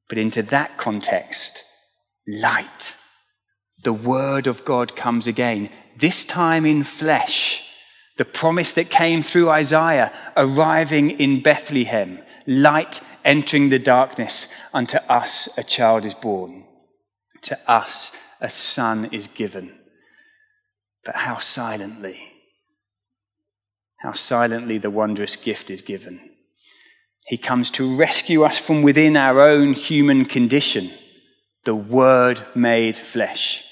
But 0.08 0.20
into 0.20 0.44
that 0.44 0.78
context, 0.78 1.64
light. 2.28 2.96
The 3.82 3.92
word 3.92 4.46
of 4.46 4.64
God 4.64 4.96
comes 4.96 5.26
again, 5.26 5.72
this 5.98 6.24
time 6.24 6.64
in 6.64 6.84
flesh. 6.84 7.68
The 8.20 8.26
promise 8.26 8.72
that 8.74 8.92
came 8.92 9.24
through 9.24 9.50
Isaiah 9.50 10.14
arriving 10.38 11.10
in 11.10 11.42
Bethlehem, 11.42 12.20
light 12.46 13.02
entering 13.26 13.70
the 13.70 13.80
darkness. 13.80 14.54
Unto 14.76 14.98
us 15.10 15.50
a 15.58 15.64
child 15.64 16.06
is 16.06 16.14
born. 16.14 16.66
To 17.42 17.60
us 17.68 18.16
a 18.44 18.50
son 18.50 19.06
is 19.12 19.28
given. 19.28 19.80
But 21.06 21.16
how 21.16 21.40
silently, 21.40 22.22
how 24.02 24.12
silently 24.12 24.78
the 24.78 24.92
wondrous 24.92 25.36
gift 25.38 25.72
is 25.72 25.82
given. 25.82 26.30
He 27.28 27.38
comes 27.38 27.70
to 27.72 27.96
rescue 27.96 28.44
us 28.44 28.60
from 28.60 28.84
within 28.84 29.16
our 29.16 29.40
own 29.40 29.74
human 29.74 30.26
condition, 30.26 30.92
the 31.64 31.74
Word 31.74 32.46
made 32.54 32.98
flesh. 32.98 33.64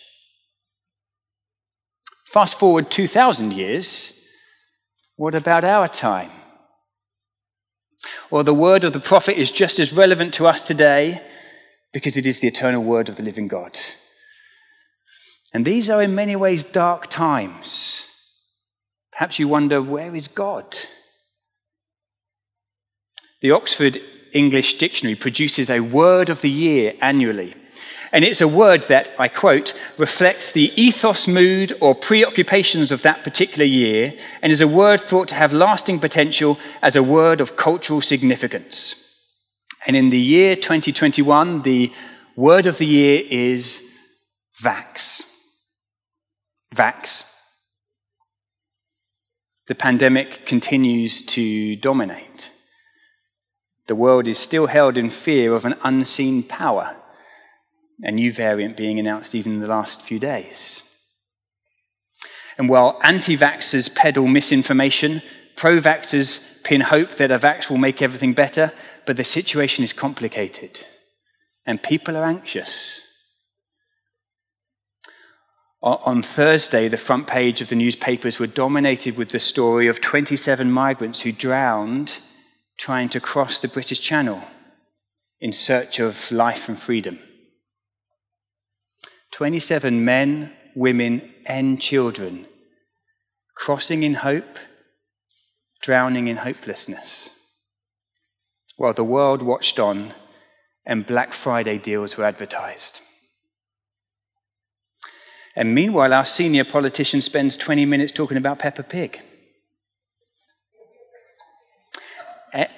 Fast 2.25 2.57
forward 2.57 2.89
2,000 2.89 3.51
years, 3.51 4.25
what 5.17 5.35
about 5.35 5.65
our 5.65 5.89
time? 5.89 6.31
Well, 8.29 8.45
the 8.45 8.53
word 8.53 8.85
of 8.85 8.93
the 8.93 9.01
prophet 9.01 9.37
is 9.37 9.51
just 9.51 9.77
as 9.79 9.91
relevant 9.91 10.33
to 10.35 10.47
us 10.47 10.63
today 10.63 11.21
because 11.91 12.15
it 12.15 12.25
is 12.25 12.39
the 12.39 12.47
eternal 12.47 12.81
word 12.81 13.09
of 13.09 13.17
the 13.17 13.23
living 13.23 13.49
God. 13.49 13.77
And 15.53 15.65
these 15.65 15.89
are 15.89 16.01
in 16.01 16.15
many 16.15 16.35
ways 16.35 16.63
dark 16.63 17.07
times. 17.07 18.07
Perhaps 19.11 19.39
you 19.39 19.47
wonder, 19.47 19.81
where 19.81 20.15
is 20.15 20.27
God? 20.27 20.77
The 23.41 23.51
Oxford 23.51 24.01
English 24.33 24.77
Dictionary 24.77 25.15
produces 25.15 25.69
a 25.69 25.81
word 25.81 26.29
of 26.29 26.41
the 26.41 26.49
year 26.49 26.93
annually. 27.01 27.55
And 28.13 28.25
it's 28.25 28.41
a 28.41 28.47
word 28.47 28.87
that, 28.89 29.09
I 29.17 29.29
quote, 29.29 29.73
reflects 29.97 30.51
the 30.51 30.71
ethos, 30.75 31.27
mood, 31.27 31.73
or 31.79 31.95
preoccupations 31.95 32.91
of 32.91 33.01
that 33.03 33.23
particular 33.23 33.65
year, 33.65 34.13
and 34.41 34.51
is 34.51 34.61
a 34.61 34.67
word 34.67 34.99
thought 34.99 35.29
to 35.29 35.35
have 35.35 35.53
lasting 35.53 35.99
potential 35.99 36.59
as 36.81 36.95
a 36.95 37.03
word 37.03 37.39
of 37.39 37.55
cultural 37.55 38.01
significance. 38.01 38.97
And 39.87 39.95
in 39.95 40.09
the 40.09 40.19
year 40.19 40.55
2021, 40.55 41.61
the 41.61 41.91
word 42.35 42.65
of 42.65 42.77
the 42.77 42.85
year 42.85 43.23
is 43.29 43.81
vax. 44.61 45.30
Vax. 46.75 47.25
The 49.67 49.75
pandemic 49.75 50.45
continues 50.45 51.21
to 51.27 51.75
dominate. 51.75 52.51
The 53.87 53.95
world 53.95 54.27
is 54.27 54.39
still 54.39 54.67
held 54.67 54.97
in 54.97 55.09
fear 55.09 55.53
of 55.53 55.65
an 55.65 55.75
unseen 55.83 56.43
power, 56.43 56.97
a 58.03 58.11
new 58.11 58.31
variant 58.31 58.77
being 58.77 58.99
announced 58.99 59.35
even 59.35 59.53
in 59.53 59.59
the 59.59 59.67
last 59.67 60.01
few 60.01 60.19
days. 60.19 60.83
And 62.57 62.69
while 62.69 62.99
anti 63.03 63.37
vaxxers 63.37 63.93
peddle 63.93 64.27
misinformation, 64.27 65.21
pro 65.55 65.79
vaxxers 65.79 66.63
pin 66.63 66.81
hope 66.81 67.15
that 67.15 67.31
a 67.31 67.39
vax 67.39 67.69
will 67.69 67.77
make 67.77 68.01
everything 68.01 68.33
better, 68.33 68.71
but 69.05 69.17
the 69.17 69.23
situation 69.23 69.83
is 69.83 69.93
complicated 69.93 70.85
and 71.65 71.83
people 71.83 72.17
are 72.17 72.25
anxious. 72.25 73.10
On 75.83 76.21
Thursday, 76.21 76.87
the 76.87 76.97
front 76.97 77.25
page 77.25 77.59
of 77.59 77.69
the 77.69 77.75
newspapers 77.75 78.37
were 78.37 78.45
dominated 78.45 79.17
with 79.17 79.29
the 79.29 79.39
story 79.39 79.87
of 79.87 79.99
27 79.99 80.71
migrants 80.71 81.21
who 81.21 81.31
drowned 81.31 82.19
trying 82.77 83.09
to 83.09 83.19
cross 83.19 83.57
the 83.57 83.67
British 83.67 83.99
Channel 83.99 84.43
in 85.39 85.51
search 85.51 85.99
of 85.99 86.31
life 86.31 86.69
and 86.69 86.79
freedom. 86.79 87.17
27 89.31 90.05
men, 90.05 90.53
women, 90.75 91.33
and 91.47 91.81
children 91.81 92.45
crossing 93.55 94.03
in 94.03 94.15
hope, 94.15 94.57
drowning 95.81 96.27
in 96.27 96.37
hopelessness. 96.37 97.35
While 98.77 98.93
the 98.93 99.03
world 99.03 99.41
watched 99.41 99.79
on 99.79 100.13
and 100.85 101.05
Black 101.05 101.33
Friday 101.33 101.77
deals 101.77 102.17
were 102.17 102.23
advertised. 102.23 103.01
And 105.55 105.75
meanwhile, 105.75 106.13
our 106.13 106.25
senior 106.25 106.63
politician 106.63 107.21
spends 107.21 107.57
20 107.57 107.85
minutes 107.85 108.11
talking 108.11 108.37
about 108.37 108.59
Peppa 108.59 108.83
Pig. 108.83 109.21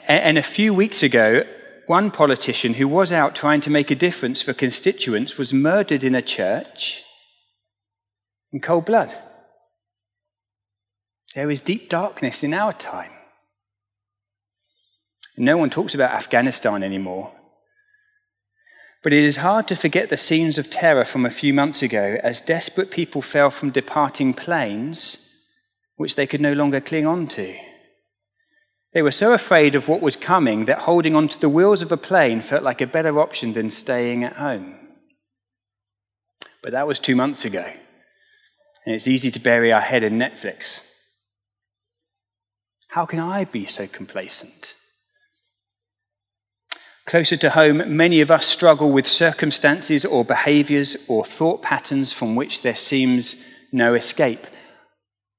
And 0.07 0.37
a 0.37 0.43
few 0.43 0.73
weeks 0.73 1.01
ago, 1.03 1.43
one 1.87 2.11
politician 2.11 2.75
who 2.75 2.87
was 2.87 3.11
out 3.11 3.35
trying 3.35 3.61
to 3.61 3.69
make 3.69 3.91
a 3.91 3.95
difference 3.95 4.41
for 4.41 4.53
constituents 4.53 5.37
was 5.37 5.53
murdered 5.53 6.03
in 6.03 6.15
a 6.15 6.21
church 6.21 7.03
in 8.51 8.59
cold 8.59 8.85
blood. 8.85 9.13
There 11.33 11.49
is 11.49 11.61
deep 11.61 11.89
darkness 11.89 12.43
in 12.43 12.53
our 12.53 12.73
time. 12.73 13.11
No 15.35 15.57
one 15.57 15.71
talks 15.71 15.95
about 15.95 16.11
Afghanistan 16.11 16.83
anymore. 16.83 17.33
But 19.03 19.11
it 19.11 19.23
is 19.23 19.37
hard 19.37 19.67
to 19.67 19.75
forget 19.75 20.07
the 20.07 20.17
scenes 20.17 20.57
of 20.57 20.69
terror 20.69 21.03
from 21.03 21.25
a 21.25 21.29
few 21.29 21.53
months 21.53 21.83
ago 21.83 22.17
as 22.23 22.41
desperate 22.41 22.89
people 22.89 23.21
fell 23.21 23.49
from 23.49 23.69
departing 23.69 24.33
planes 24.33 25.29
which 25.97 26.15
they 26.15 26.25
could 26.25 26.41
no 26.41 26.53
longer 26.53 26.79
cling 26.79 27.05
on 27.05 27.27
to. 27.27 27.55
They 28.93 29.01
were 29.01 29.11
so 29.11 29.33
afraid 29.33 29.75
of 29.75 29.87
what 29.87 30.01
was 30.01 30.15
coming 30.15 30.65
that 30.65 30.79
holding 30.79 31.15
onto 31.15 31.37
the 31.37 31.49
wheels 31.49 31.81
of 31.81 31.91
a 31.91 31.97
plane 31.97 32.41
felt 32.41 32.63
like 32.63 32.81
a 32.81 32.87
better 32.87 33.19
option 33.19 33.53
than 33.53 33.69
staying 33.69 34.23
at 34.23 34.37
home. 34.37 34.75
But 36.61 36.71
that 36.71 36.87
was 36.87 36.99
two 36.99 37.15
months 37.15 37.43
ago, 37.43 37.65
and 38.85 38.95
it's 38.95 39.07
easy 39.07 39.31
to 39.31 39.39
bury 39.39 39.71
our 39.71 39.81
head 39.81 40.03
in 40.03 40.17
Netflix. 40.17 40.81
How 42.89 43.05
can 43.05 43.19
I 43.19 43.45
be 43.45 43.65
so 43.65 43.87
complacent? 43.87 44.75
Closer 47.05 47.35
to 47.37 47.49
home, 47.49 47.97
many 47.97 48.21
of 48.21 48.31
us 48.31 48.45
struggle 48.45 48.89
with 48.91 49.07
circumstances 49.07 50.05
or 50.05 50.23
behaviors 50.23 50.95
or 51.09 51.25
thought 51.25 51.61
patterns 51.61 52.13
from 52.13 52.35
which 52.35 52.61
there 52.61 52.75
seems 52.75 53.43
no 53.71 53.93
escape. 53.93 54.47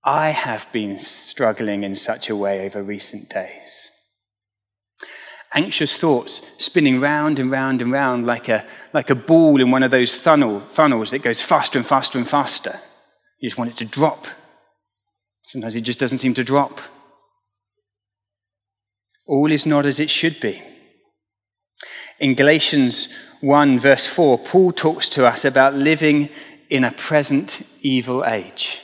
I 0.04 0.30
have 0.30 0.70
been 0.72 0.98
struggling 0.98 1.82
in 1.82 1.96
such 1.96 2.28
a 2.28 2.36
way 2.36 2.66
over 2.66 2.82
recent 2.82 3.30
days. 3.30 3.90
Anxious 5.54 5.96
thoughts 5.96 6.50
spinning 6.58 7.00
round 7.00 7.38
and 7.38 7.50
round 7.50 7.80
and 7.80 7.90
round 7.90 8.26
like 8.26 8.48
a, 8.48 8.66
like 8.92 9.08
a 9.08 9.14
ball 9.14 9.60
in 9.60 9.70
one 9.70 9.82
of 9.82 9.90
those 9.90 10.14
funnel, 10.14 10.60
funnels 10.60 11.12
that 11.12 11.22
goes 11.22 11.40
faster 11.40 11.78
and 11.78 11.86
faster 11.86 12.18
and 12.18 12.28
faster. 12.28 12.78
You 13.38 13.48
just 13.48 13.56
want 13.56 13.70
it 13.70 13.76
to 13.78 13.84
drop. 13.86 14.26
Sometimes 15.46 15.76
it 15.76 15.82
just 15.82 16.00
doesn't 16.00 16.18
seem 16.18 16.34
to 16.34 16.44
drop. 16.44 16.80
All 19.26 19.50
is 19.50 19.64
not 19.64 19.86
as 19.86 20.00
it 20.00 20.10
should 20.10 20.40
be. 20.40 20.60
In 22.24 22.32
Galatians 22.32 23.12
1, 23.42 23.78
verse 23.78 24.06
4, 24.06 24.38
Paul 24.38 24.72
talks 24.72 25.10
to 25.10 25.26
us 25.26 25.44
about 25.44 25.74
living 25.74 26.30
in 26.70 26.82
a 26.82 26.90
present 26.90 27.60
evil 27.82 28.24
age. 28.24 28.80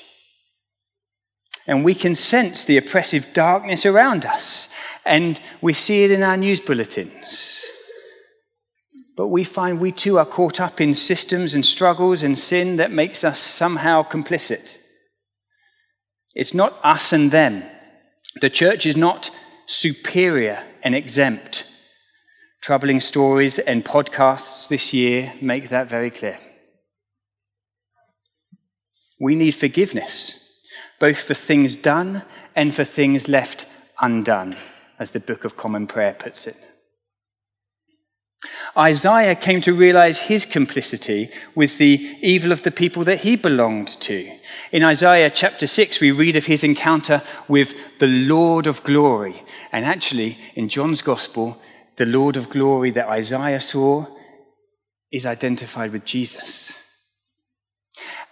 And 1.67 1.83
we 1.83 1.95
can 1.95 2.15
sense 2.15 2.67
the 2.67 2.77
oppressive 2.77 3.33
darkness 3.33 3.87
around 3.87 4.27
us, 4.27 4.71
and 5.07 5.41
we 5.63 5.73
see 5.73 6.05
it 6.05 6.11
in 6.11 6.23
our 6.23 6.37
news 6.37 6.61
bulletins. 6.61 7.65
But 9.17 9.29
we 9.29 9.45
find 9.45 9.81
we 9.81 9.93
too 9.93 10.19
are 10.19 10.27
caught 10.27 10.61
up 10.61 10.79
in 10.79 10.95
systems 10.95 11.55
and 11.55 11.65
struggles 11.65 12.23
and 12.23 12.39
sin 12.39 12.77
that 12.77 12.93
makes 12.93 13.25
us 13.25 13.39
somehow 13.39 14.03
complicit. 14.03 14.77
It's 16.35 16.53
not 16.53 16.79
us 16.85 17.11
and 17.15 17.31
them. 17.31 17.63
The 18.43 18.51
church 18.51 18.85
is 18.85 18.99
not 18.99 19.31
superior 19.65 20.63
and 20.83 20.95
exempt 20.95 21.65
Troubling 22.61 23.01
stories 23.01 23.59
and 23.59 23.85
podcasts 23.85 24.69
this 24.69 24.93
year 24.93 25.33
make 25.41 25.71
that 25.71 25.89
very 25.89 26.11
clear. 26.11 26.39
We 29.19 29.35
need 29.35 29.53
forgiveness, 29.53 30.63
both 30.99 31.19
for 31.19 31.35
things 31.35 31.75
done 31.75 32.23
and 32.55 32.75
for 32.75 32.85
things 32.85 33.29
left 33.29 33.67
undone, 34.01 34.57
as 34.99 35.11
the 35.11 35.21
Book 35.21 35.45
of 35.45 35.57
Common 35.57 35.87
Prayer 35.87 36.13
puts 36.13 36.47
it. 36.47 36.57
Isaiah 38.77 39.35
came 39.35 39.61
to 39.63 39.73
realize 39.73 40.19
his 40.19 40.45
complicity 40.47 41.31
with 41.55 41.79
the 41.79 42.19
evil 42.23 42.53
of 42.53 42.63
the 42.63 42.71
people 42.71 43.05
that 43.05 43.21
he 43.21 43.37
belonged 43.37 43.89
to. 43.89 44.31
In 44.71 44.85
Isaiah 44.85 45.31
chapter 45.31 45.67
6, 45.67 46.01
we 46.01 46.11
read 46.11 46.37
of 46.37 46.47
his 46.47 46.63
encounter 46.63 47.23
with 47.49 47.75
the 47.99 48.07
Lord 48.07 48.67
of 48.67 48.83
glory. 48.83 49.43
And 49.73 49.85
actually, 49.85 50.39
in 50.55 50.69
John's 50.69 51.03
gospel, 51.03 51.61
the 51.97 52.07
Lord 52.07 52.37
of 52.37 52.51
glory 52.51 52.91
that 52.93 53.09
Isaiah 53.09 53.61
saw 53.61 54.07
is 55.11 55.27
identified 55.27 55.93
with 55.93 56.05
Jesus. 56.05 56.77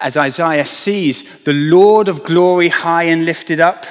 As 0.00 0.16
Isaiah 0.16 0.64
sees 0.64 1.42
the 1.42 1.52
Lord 1.52 2.08
of 2.08 2.22
glory 2.22 2.68
high 2.68 3.04
and 3.04 3.24
lifted 3.24 3.60
up, 3.60 3.84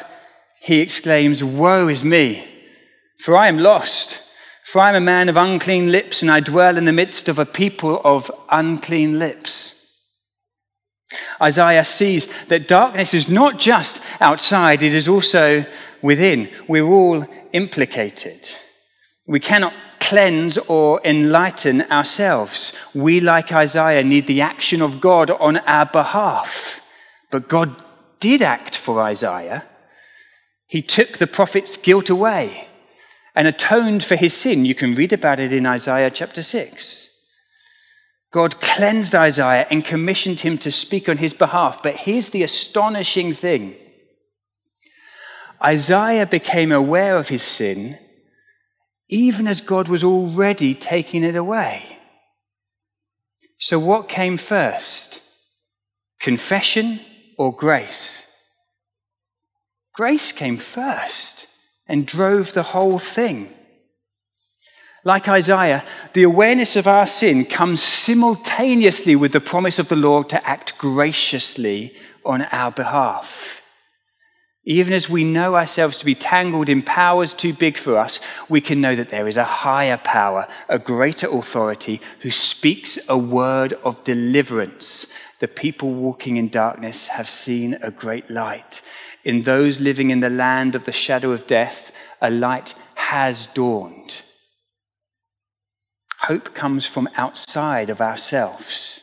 he 0.62 0.80
exclaims, 0.80 1.44
Woe 1.44 1.88
is 1.88 2.04
me, 2.04 2.48
for 3.20 3.36
I 3.36 3.48
am 3.48 3.58
lost. 3.58 4.24
For 4.68 4.82
I 4.82 4.90
am 4.90 4.96
a 4.96 5.00
man 5.00 5.30
of 5.30 5.38
unclean 5.38 5.94
lips, 5.94 6.22
and 6.22 6.30
I 6.30 6.42
dwell 6.42 6.78
in 6.78 6.84
the 6.84 6.92
midst 6.92 7.30
of 7.30 7.40
a 7.40 7.46
people 7.46 8.02
of 8.04 8.30
unclean 8.52 9.18
lips. 9.18 9.94
Isaiah 11.42 11.86
sees 11.86 12.28
that 12.48 12.68
darkness 12.68 13.14
is 13.14 13.30
not 13.30 13.58
just 13.60 14.04
outside, 14.20 14.84
it 14.84 14.94
is 14.94 15.08
also 15.08 15.66
within. 16.02 16.50
We're 16.68 16.84
all 16.84 17.26
implicated. 17.54 18.58
We 19.28 19.42
cannot 19.42 19.76
cleanse 20.00 20.58
or 20.58 21.02
enlighten 21.04 21.82
ourselves. 21.92 22.72
We, 22.96 23.20
like 23.20 23.52
Isaiah, 23.52 24.04
need 24.04 24.26
the 24.26 24.42
action 24.42 24.82
of 24.82 25.02
God 25.02 25.30
on 25.30 25.58
our 25.58 25.86
behalf. 25.86 26.80
But 27.30 27.50
God 27.50 27.76
did 28.22 28.42
act 28.42 28.76
for 28.76 29.02
Isaiah. 29.02 29.66
He 30.66 30.82
took 30.82 31.18
the 31.18 31.28
prophet's 31.28 31.76
guilt 31.76 32.10
away 32.10 32.70
and 33.36 33.48
atoned 33.48 34.04
for 34.04 34.16
his 34.16 34.34
sin. 34.34 34.64
You 34.64 34.74
can 34.76 34.96
read 34.96 35.12
about 35.12 35.42
it 35.42 35.52
in 35.52 35.66
Isaiah 35.66 36.10
chapter 36.10 36.42
6. 36.42 37.10
God 38.32 38.62
cleansed 38.62 39.14
Isaiah 39.14 39.68
and 39.70 39.84
commissioned 39.84 40.42
him 40.42 40.58
to 40.60 40.72
speak 40.72 41.10
on 41.10 41.18
his 41.18 41.34
behalf. 41.34 41.84
But 41.84 41.96
here's 41.96 42.30
the 42.30 42.44
astonishing 42.44 43.34
thing 43.34 43.76
Isaiah 45.62 46.26
became 46.26 46.72
aware 46.72 47.18
of 47.18 47.28
his 47.28 47.44
sin 47.44 47.98
even 49.10 49.48
as 49.48 49.62
God 49.62 49.88
was 49.88 50.04
already 50.04 50.74
taking 50.74 51.24
it 51.24 51.36
away. 51.36 51.98
So, 53.58 53.80
what 53.80 54.10
came 54.10 54.38
first? 54.38 55.24
Confession 56.20 57.00
or 57.38 57.56
grace? 57.56 58.32
Grace 59.94 60.32
came 60.32 60.58
first 60.58 61.48
and 61.88 62.06
drove 62.06 62.54
the 62.54 62.64
whole 62.64 63.00
thing. 63.00 63.54
Like 65.04 65.28
Isaiah, 65.30 65.86
the 66.14 66.24
awareness 66.24 66.76
of 66.76 66.86
our 66.86 67.08
sin 67.08 67.46
comes 67.46 67.82
simultaneously 67.82 69.16
with 69.16 69.32
the 69.32 69.40
promise 69.40 69.80
of 69.80 69.88
the 69.88 69.96
Lord 69.96 70.28
to 70.30 70.48
act 70.48 70.78
graciously 70.78 71.94
on 72.26 72.42
our 72.42 72.72
behalf. 72.72 73.57
Even 74.70 74.92
as 74.92 75.10
we 75.10 75.24
know 75.24 75.56
ourselves 75.56 75.96
to 75.96 76.04
be 76.04 76.14
tangled 76.14 76.68
in 76.68 76.82
powers 76.82 77.34
too 77.34 77.54
big 77.54 77.78
for 77.78 77.98
us, 77.98 78.20
we 78.50 78.60
can 78.60 78.82
know 78.82 78.98
that 78.98 79.12
there 79.12 79.26
is 79.26 79.38
a 79.38 79.46
higher 79.46 79.96
power, 79.96 80.46
a 80.68 80.78
greater 80.78 81.30
authority 81.30 82.02
who 82.20 82.30
speaks 82.30 83.00
a 83.08 83.18
word 83.18 83.72
of 83.86 84.04
deliverance. 84.04 85.08
The 85.40 85.48
people 85.48 85.94
walking 85.94 86.36
in 86.36 86.50
darkness 86.50 87.08
have 87.08 87.30
seen 87.30 87.78
a 87.82 87.92
great 87.92 88.30
light. 88.30 88.82
In 89.24 89.44
those 89.44 89.80
living 89.80 90.10
in 90.10 90.20
the 90.20 90.30
land 90.30 90.76
of 90.76 90.84
the 90.84 90.92
shadow 90.92 91.32
of 91.32 91.48
death, 91.48 91.94
a 92.22 92.30
light 92.30 92.76
has 92.96 93.48
dawned. 93.48 94.22
Hope 96.24 96.54
comes 96.54 96.86
from 96.86 97.08
outside 97.16 97.90
of 97.90 98.02
ourselves. 98.02 99.00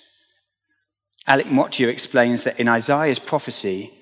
Alec 1.26 1.46
Motyer 1.46 1.88
explains 1.88 2.44
that 2.44 2.60
in 2.60 2.68
Isaiah's 2.68 3.18
prophecy, 3.18 3.92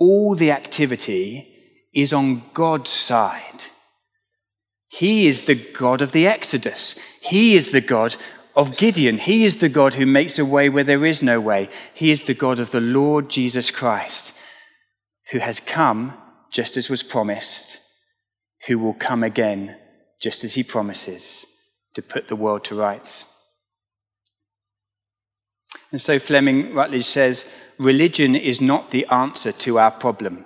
all 0.00 0.34
the 0.34 0.50
activity 0.50 1.46
is 1.94 2.12
on 2.12 2.42
God's 2.52 2.90
side. 2.90 3.64
He 4.88 5.28
is 5.28 5.44
the 5.44 5.54
God 5.54 6.00
of 6.00 6.10
the 6.10 6.26
Exodus. 6.26 6.98
He 7.20 7.54
is 7.54 7.70
the 7.70 7.80
God 7.80 8.16
of 8.56 8.76
Gideon. 8.76 9.18
He 9.18 9.44
is 9.44 9.58
the 9.58 9.68
God 9.68 9.94
who 9.94 10.06
makes 10.06 10.38
a 10.38 10.44
way 10.44 10.68
where 10.68 10.82
there 10.82 11.04
is 11.04 11.22
no 11.22 11.40
way. 11.40 11.68
He 11.94 12.10
is 12.10 12.24
the 12.24 12.34
God 12.34 12.58
of 12.58 12.70
the 12.72 12.80
Lord 12.80 13.28
Jesus 13.28 13.70
Christ, 13.70 14.36
who 15.30 15.38
has 15.38 15.60
come 15.60 16.14
just 16.50 16.76
as 16.76 16.88
was 16.88 17.04
promised, 17.04 17.78
who 18.66 18.78
will 18.78 18.94
come 18.94 19.22
again 19.22 19.76
just 20.20 20.42
as 20.42 20.54
he 20.54 20.62
promises 20.62 21.46
to 21.94 22.02
put 22.02 22.28
the 22.28 22.36
world 22.36 22.64
to 22.64 22.74
rights. 22.74 23.26
And 25.92 26.00
so 26.00 26.18
Fleming 26.18 26.74
Rutledge 26.74 27.06
says 27.06 27.52
religion 27.80 28.36
is 28.36 28.60
not 28.60 28.90
the 28.90 29.06
answer 29.06 29.50
to 29.50 29.78
our 29.78 29.90
problem. 29.90 30.44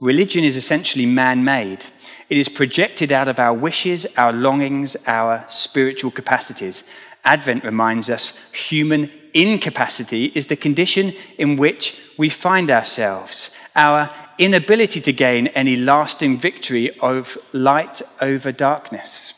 Religion 0.00 0.42
is 0.42 0.56
essentially 0.56 1.06
man 1.06 1.44
made. 1.44 1.86
It 2.28 2.36
is 2.36 2.48
projected 2.48 3.12
out 3.12 3.28
of 3.28 3.38
our 3.38 3.54
wishes, 3.54 4.04
our 4.16 4.32
longings, 4.32 4.96
our 5.06 5.44
spiritual 5.48 6.10
capacities. 6.10 6.82
Advent 7.24 7.62
reminds 7.64 8.10
us 8.10 8.36
human 8.52 9.10
incapacity 9.32 10.32
is 10.34 10.46
the 10.46 10.56
condition 10.56 11.14
in 11.36 11.56
which 11.56 11.96
we 12.16 12.28
find 12.28 12.70
ourselves, 12.70 13.50
our 13.76 14.12
inability 14.38 15.00
to 15.00 15.12
gain 15.12 15.46
any 15.48 15.76
lasting 15.76 16.38
victory 16.38 16.90
of 16.98 17.38
light 17.52 18.02
over 18.20 18.50
darkness. 18.50 19.34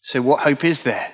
So, 0.00 0.20
what 0.22 0.40
hope 0.40 0.64
is 0.64 0.82
there? 0.82 1.12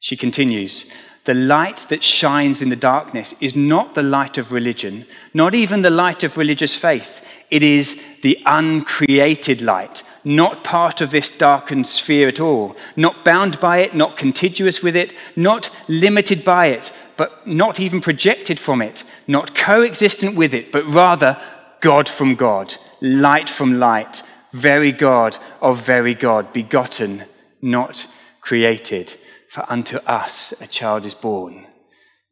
She 0.00 0.16
continues 0.16 0.86
the 1.28 1.34
light 1.34 1.84
that 1.90 2.02
shines 2.02 2.62
in 2.62 2.70
the 2.70 2.74
darkness 2.74 3.34
is 3.38 3.54
not 3.54 3.94
the 3.94 4.02
light 4.02 4.38
of 4.38 4.50
religion, 4.50 5.04
not 5.34 5.54
even 5.54 5.82
the 5.82 5.90
light 5.90 6.24
of 6.24 6.38
religious 6.38 6.74
faith. 6.74 7.22
It 7.50 7.62
is 7.62 8.18
the 8.22 8.42
uncreated 8.46 9.60
light, 9.60 10.02
not 10.24 10.64
part 10.64 11.02
of 11.02 11.10
this 11.10 11.36
darkened 11.36 11.86
sphere 11.86 12.28
at 12.28 12.40
all, 12.40 12.78
not 12.96 13.26
bound 13.26 13.60
by 13.60 13.80
it, 13.80 13.94
not 13.94 14.16
contiguous 14.16 14.82
with 14.82 14.96
it, 14.96 15.12
not 15.36 15.68
limited 15.86 16.46
by 16.46 16.68
it, 16.68 16.94
but 17.18 17.46
not 17.46 17.78
even 17.78 18.00
projected 18.00 18.58
from 18.58 18.80
it, 18.80 19.04
not 19.26 19.54
coexistent 19.54 20.34
with 20.34 20.54
it, 20.54 20.72
but 20.72 20.86
rather 20.86 21.38
God 21.80 22.08
from 22.08 22.36
God, 22.36 22.74
light 23.02 23.50
from 23.50 23.78
light, 23.78 24.22
very 24.52 24.92
God 24.92 25.36
of 25.60 25.84
very 25.84 26.14
God, 26.14 26.54
begotten, 26.54 27.24
not 27.60 28.06
created. 28.40 29.14
For 29.48 29.64
unto 29.70 29.96
us 29.98 30.52
a 30.60 30.66
child 30.66 31.06
is 31.06 31.14
born, 31.14 31.66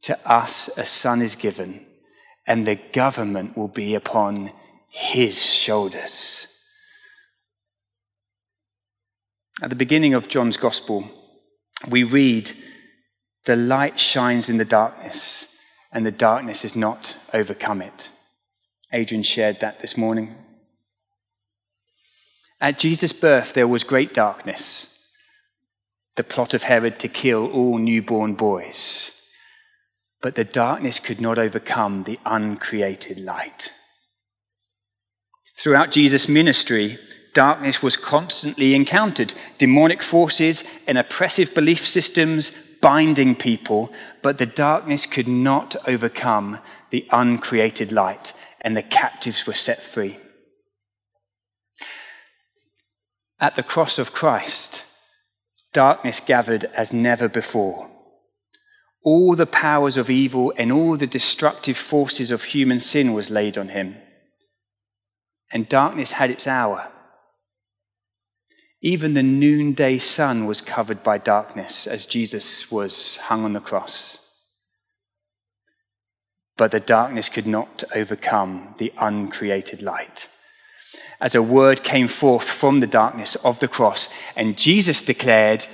to 0.03 0.19
us 0.29 0.69
a 0.77 0.85
son 0.85 1.23
is 1.23 1.35
given, 1.35 1.87
and 2.47 2.67
the 2.67 2.77
government 2.93 3.57
will 3.57 3.69
be 3.69 3.95
upon 3.95 4.53
his 4.89 5.43
shoulders. 5.43 6.53
At 9.63 9.71
the 9.71 9.77
beginning 9.77 10.13
of 10.13 10.29
John's 10.29 10.59
Gospel, 10.59 11.11
we 11.89 12.05
read, 12.05 12.53
The 13.47 13.57
light 13.57 13.99
shines 13.99 14.51
in 14.51 14.59
the 14.59 14.67
darkness, 14.67 15.57
and 15.91 16.05
the 16.05 16.11
darkness 16.11 16.63
has 16.63 16.77
not 16.77 17.17
overcome 17.33 17.81
it. 17.81 18.11
Adrian 18.93 19.23
shared 19.23 19.61
that 19.61 19.81
this 19.81 19.97
morning. 19.97 20.35
At 22.61 22.79
Jesus' 22.79 23.15
birth, 23.15 23.55
there 23.55 23.69
was 23.69 23.85
great 23.85 24.13
darkness 24.13 24.96
the 26.17 26.25
plot 26.25 26.55
of 26.55 26.65
Herod 26.65 26.99
to 27.01 27.09
kill 27.09 27.47
all 27.53 27.79
newborn 27.79 28.35
boys. 28.35 29.23
But 30.23 30.35
the 30.35 30.45
darkness 30.45 30.99
could 30.99 31.21
not 31.21 31.39
overcome 31.39 32.05
the 32.05 32.19
uncreated 32.27 33.21
light. 33.21 33.73
Throughout 35.57 35.91
Jesus' 35.91 36.29
ministry, 36.29 36.99
darkness 37.33 37.83
was 37.83 37.97
constantly 37.97 38.75
encountered 38.75 39.35
demonic 39.59 40.03
forces 40.03 40.65
and 40.87 40.99
oppressive 40.99 41.55
belief 41.55 41.87
systems 41.87 42.51
binding 42.81 43.35
people, 43.35 43.93
but 44.23 44.39
the 44.39 44.47
darkness 44.47 45.07
could 45.07 45.29
not 45.29 45.77
overcome 45.89 46.59
the 46.91 47.07
uncreated 47.11 47.91
light, 47.93 48.33
and 48.61 48.77
the 48.77 48.83
captives 48.83 49.47
were 49.47 49.55
set 49.55 49.81
free. 49.81 50.19
At 53.41 53.57
the 53.57 53.63
cross 53.63 53.99
of 53.99 54.13
Christ, 54.13 54.85
darkness 55.77 56.21
gathered 56.21 56.65
as 56.75 56.95
never 56.95 57.29
before. 57.29 57.91
All 59.05 59.37
the 59.37 59.45
powers 59.45 59.99
of 59.99 60.09
evil 60.09 60.55
and 60.57 60.73
all 60.73 60.97
the 60.97 61.07
destructive 61.07 61.77
forces 61.77 62.31
of 62.31 62.45
human 62.45 62.81
sin 62.81 63.13
was 63.13 63.31
laid 63.31 63.59
on 63.59 63.69
him. 63.69 63.97
And 65.53 65.69
darkness 65.69 66.13
had 66.13 66.31
its 66.31 66.47
hour. 66.47 66.91
Even 68.81 69.13
the 69.13 69.23
noonday 69.23 69.99
sun 69.99 70.47
was 70.47 70.63
covered 70.63 71.03
by 71.03 71.19
darkness 71.19 71.87
as 71.87 72.07
Jesus 72.07 72.73
was 72.73 73.17
hung 73.29 73.45
on 73.45 73.53
the 73.53 73.61
cross. 73.61 74.23
But 76.57 76.71
the 76.71 76.81
darkness 76.81 77.29
could 77.29 77.47
not 77.47 77.85
overcome 77.95 78.77
the 78.79 78.95
uncreated 78.99 79.83
light 79.83 80.31
as 81.21 81.35
a 81.35 81.43
word 81.43 81.83
came 81.83 82.09
forth 82.09 82.49
from 82.49 82.81
the 82.81 82.87
darkness 82.87 83.37
of 83.37 83.61
the 83.61 83.69
cross. 83.69 84.13
And 84.37 84.59
Jesus 84.59 85.03
declared, 85.03 85.67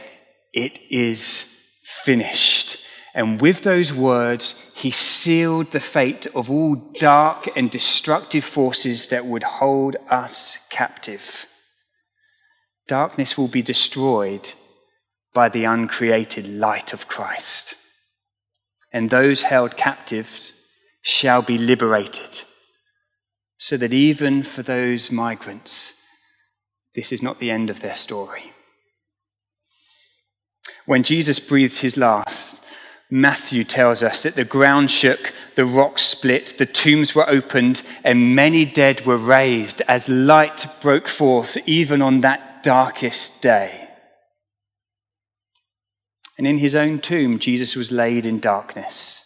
It 0.53 0.79
is 0.90 1.61
finished. 1.83 2.79
And 3.14 3.40
with 3.40 3.62
those 3.62 3.92
words, 3.92 4.72
he 4.75 4.90
sealed 4.90 5.70
the 5.70 5.81
fate 5.81 6.27
of 6.35 6.51
all 6.51 6.77
dark 6.98 7.48
and 7.57 7.70
destructive 7.70 8.44
forces 8.44 9.09
that 9.09 9.27
would 9.27 9.42
hold 9.42 9.96
us 10.09 10.66
captive. 10.70 11.46
Darkness 12.88 13.37
will 13.37 13.48
be 13.48 13.62
destroyed 13.62 14.53
by 15.35 15.48
the 15.48 15.64
uncreated 15.64 16.48
light 16.48 16.92
of 16.92 17.09
Christ. 17.09 17.75
And 18.92 19.11
those 19.11 19.42
held 19.42 19.77
captive 19.77 20.53
shall 21.03 21.42
be 21.42 21.59
liberated 21.59 22.44
so 23.62 23.77
that 23.77 23.92
even 23.92 24.42
for 24.42 24.64
those 24.64 25.12
migrants, 25.12 26.03
this 26.96 27.12
is 27.12 27.22
not 27.22 27.38
the 27.38 27.48
end 27.48 27.70
of 27.70 27.79
their 27.79 27.94
story. 27.94 28.53
When 30.85 31.05
Jesus 31.05 31.38
breathed 31.38 31.77
his 31.77 31.96
last, 31.96 32.64
Matthew 33.09 33.62
tells 33.62 34.03
us 34.03 34.25
that 34.25 34.35
the 34.35 34.44
ground 34.44 34.90
shook, 34.90 35.33
the 35.55 35.64
rocks 35.64 36.03
split, 36.03 36.55
the 36.59 36.66
tombs 36.66 37.14
were 37.14 37.31
opened, 37.31 37.85
and 38.03 38.35
many 38.35 38.64
dead 38.64 39.07
were 39.07 39.16
raised 39.16 39.81
as 39.83 40.09
light 40.09 40.66
broke 40.81 41.07
forth 41.07 41.57
even 41.64 42.03
on 42.03 42.20
that 42.22 42.64
darkest 42.64 43.42
day. 43.42 43.90
And 46.37 46.48
in 46.48 46.59
his 46.59 46.75
own 46.75 46.98
tomb, 46.98 47.38
Jesus 47.38 47.77
was 47.77 47.92
laid 47.92 48.27
in 48.27 48.40
darkness. 48.40 49.25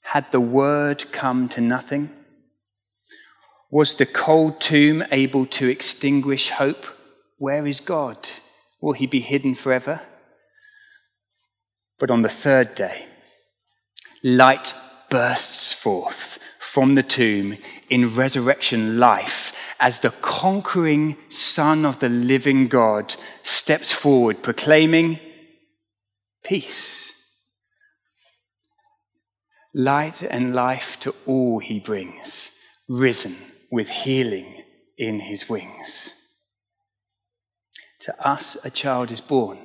Had 0.00 0.32
the 0.32 0.40
word 0.40 1.12
come 1.12 1.48
to 1.50 1.60
nothing? 1.60 2.17
Was 3.70 3.94
the 3.94 4.06
cold 4.06 4.60
tomb 4.60 5.04
able 5.12 5.44
to 5.46 5.68
extinguish 5.68 6.50
hope? 6.50 6.86
Where 7.36 7.66
is 7.66 7.80
God? 7.80 8.30
Will 8.80 8.94
he 8.94 9.06
be 9.06 9.20
hidden 9.20 9.54
forever? 9.54 10.00
But 11.98 12.10
on 12.10 12.22
the 12.22 12.30
third 12.30 12.74
day, 12.74 13.04
light 14.24 14.72
bursts 15.10 15.72
forth 15.72 16.38
from 16.58 16.94
the 16.94 17.02
tomb 17.02 17.58
in 17.90 18.14
resurrection 18.14 18.98
life 18.98 19.52
as 19.80 19.98
the 19.98 20.10
conquering 20.22 21.16
Son 21.28 21.84
of 21.84 21.98
the 21.98 22.08
living 22.08 22.68
God 22.68 23.16
steps 23.42 23.92
forward, 23.92 24.42
proclaiming 24.42 25.20
peace. 26.42 27.12
Light 29.74 30.22
and 30.22 30.54
life 30.54 30.98
to 31.00 31.14
all 31.26 31.58
he 31.58 31.78
brings, 31.78 32.58
risen 32.88 33.36
with 33.70 33.88
healing 33.90 34.62
in 34.96 35.20
his 35.20 35.48
wings. 35.48 36.14
To 38.00 38.26
us, 38.26 38.56
a 38.64 38.70
child 38.70 39.10
is 39.10 39.20
born. 39.20 39.58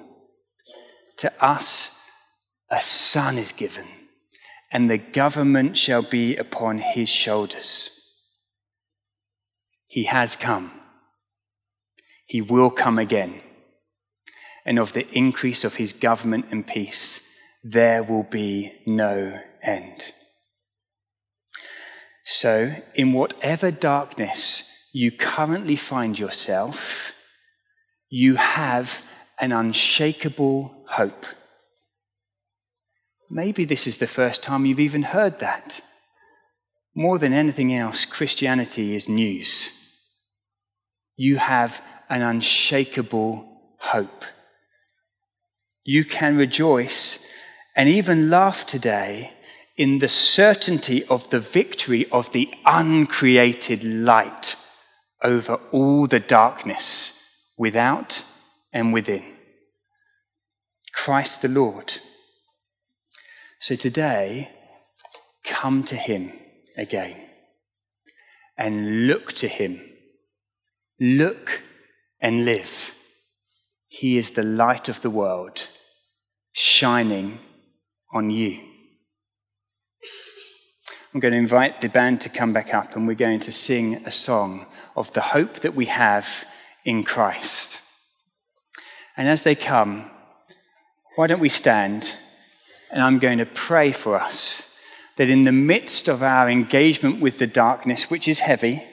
To 1.18 1.32
us, 1.44 2.02
a 2.70 2.82
son 2.82 3.38
is 3.38 3.52
given, 3.52 3.86
and 4.72 4.90
the 4.90 4.98
government 4.98 5.78
shall 5.78 6.02
be 6.02 6.36
upon 6.36 6.80
his 6.80 7.10
shoulders. 7.10 8.02
He 9.88 10.06
has 10.06 10.36
come. 10.36 10.72
He 12.26 12.42
will 12.42 12.72
come 12.72 12.98
again. 12.98 13.42
And 14.66 14.80
of 14.80 14.94
the 14.94 15.08
increase 15.12 15.64
of 15.64 15.76
his 15.76 15.94
government 15.94 16.46
and 16.50 16.66
peace, 16.66 17.30
there 17.64 18.02
will 18.02 18.24
be 18.24 18.74
no 18.88 19.40
end. 19.62 20.12
So, 22.24 22.74
in 22.96 23.14
whatever 23.14 23.70
darkness 23.72 24.70
you 24.94 25.12
currently 25.12 25.76
find 25.76 26.18
yourself, 26.18 27.14
you 28.10 28.36
have 28.36 29.06
an 29.40 29.52
unshakable 29.52 30.74
hope. 30.88 31.26
Maybe 33.30 33.66
this 33.66 33.88
is 33.88 33.98
the 33.98 34.08
first 34.08 34.44
time 34.44 34.66
you've 34.66 34.80
even 34.80 35.04
heard 35.04 35.40
that. 35.40 35.82
more 36.96 37.18
than 37.18 37.34
anything 37.34 37.74
else, 37.74 38.06
Christianity 38.06 38.96
is 38.96 39.10
news. 39.10 39.72
You 41.16 41.38
have 41.38 41.82
an 42.08 42.22
unshakable 42.22 43.48
hope. 43.80 44.24
You 45.84 46.06
can 46.06 46.38
rejoice 46.38 47.26
and 47.76 47.90
even 47.90 48.30
laugh 48.30 48.68
today 48.68 49.34
in 49.76 50.00
the 50.00 50.08
certainty 50.08 51.04
of 51.06 51.30
the 51.30 51.40
victory 51.40 52.06
of 52.12 52.32
the 52.32 52.54
uncreated 52.66 53.84
light 53.84 54.56
over 55.24 55.56
all 55.72 56.06
the 56.06 56.20
darkness 56.20 57.50
without 57.58 58.24
and 58.72 58.94
within. 58.94 59.24
Christ 60.94 61.42
the 61.42 61.48
Lord. 61.48 61.96
So 63.60 63.76
today, 63.76 64.52
come 65.44 65.84
to 65.86 65.96
Him 65.96 66.34
again 66.78 67.16
and 68.58 69.08
look 69.08 69.34
to 69.34 69.48
Him. 69.48 69.82
Look 71.00 71.62
and 72.22 72.46
live. 72.46 72.94
He 73.88 74.18
is 74.18 74.32
the 74.32 74.44
light 74.44 74.88
of 74.88 75.02
the 75.02 75.10
world, 75.10 75.68
shining 76.52 77.40
on 78.14 78.30
you. 78.30 78.73
I'm 81.14 81.20
going 81.20 81.34
to 81.34 81.38
invite 81.38 81.82
the 81.82 81.90
band 81.90 82.22
to 82.22 82.30
come 82.30 82.54
back 82.54 82.74
up 82.74 82.96
and 82.96 83.08
we're 83.08 83.14
going 83.14 83.40
to 83.42 83.52
sing 83.52 84.04
a 84.06 84.12
song 84.12 84.66
of 84.96 85.14
the 85.14 85.22
hope 85.22 85.60
that 85.60 85.76
we 85.76 85.86
have 85.86 86.46
in 86.86 87.04
Christ. 87.04 87.80
And 89.16 89.30
as 89.30 89.44
they 89.44 89.54
come, 89.54 90.10
why 91.16 91.28
don't 91.28 91.40
we 91.40 91.50
stand 91.50 92.16
and 92.92 93.02
I'm 93.02 93.20
going 93.20 93.38
to 93.38 93.46
pray 93.46 93.92
for 93.92 94.20
us 94.20 94.76
that 95.18 95.30
in 95.30 95.44
the 95.44 95.52
midst 95.52 96.08
of 96.08 96.24
our 96.24 96.50
engagement 96.50 97.22
with 97.22 97.38
the 97.38 97.48
darkness, 97.48 98.10
which 98.10 98.28
is 98.28 98.40
heavy, 98.40 98.84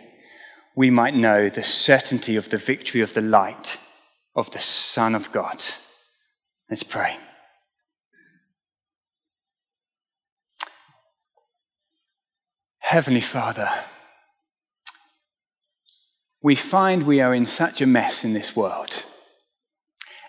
we 0.76 0.90
might 0.90 1.14
know 1.14 1.48
the 1.48 1.62
certainty 1.62 2.36
of 2.36 2.50
the 2.50 2.58
victory 2.58 3.00
of 3.00 3.14
the 3.14 3.22
light 3.22 3.78
of 4.36 4.50
the 4.50 4.58
Son 4.58 5.14
of 5.14 5.32
God. 5.32 5.62
Let's 6.68 6.82
pray. 6.82 7.16
Heavenly 12.90 13.20
Father, 13.20 13.70
we 16.42 16.56
find 16.56 17.04
we 17.04 17.20
are 17.20 17.32
in 17.32 17.46
such 17.46 17.80
a 17.80 17.86
mess 17.86 18.24
in 18.24 18.32
this 18.32 18.56
world. 18.56 19.04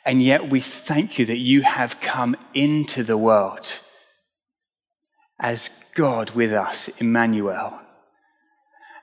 And 0.05 0.21
yet 0.21 0.47
we 0.47 0.59
thank 0.59 1.17
you 1.17 1.25
that 1.25 1.39
you 1.39 1.63
have 1.63 1.99
come 2.01 2.35
into 2.53 3.01
the 3.01 3.17
world 3.17 3.79
as 5.39 5.71
God 5.95 6.35
with 6.35 6.53
us, 6.53 6.87
Emmanuel. 6.99 7.81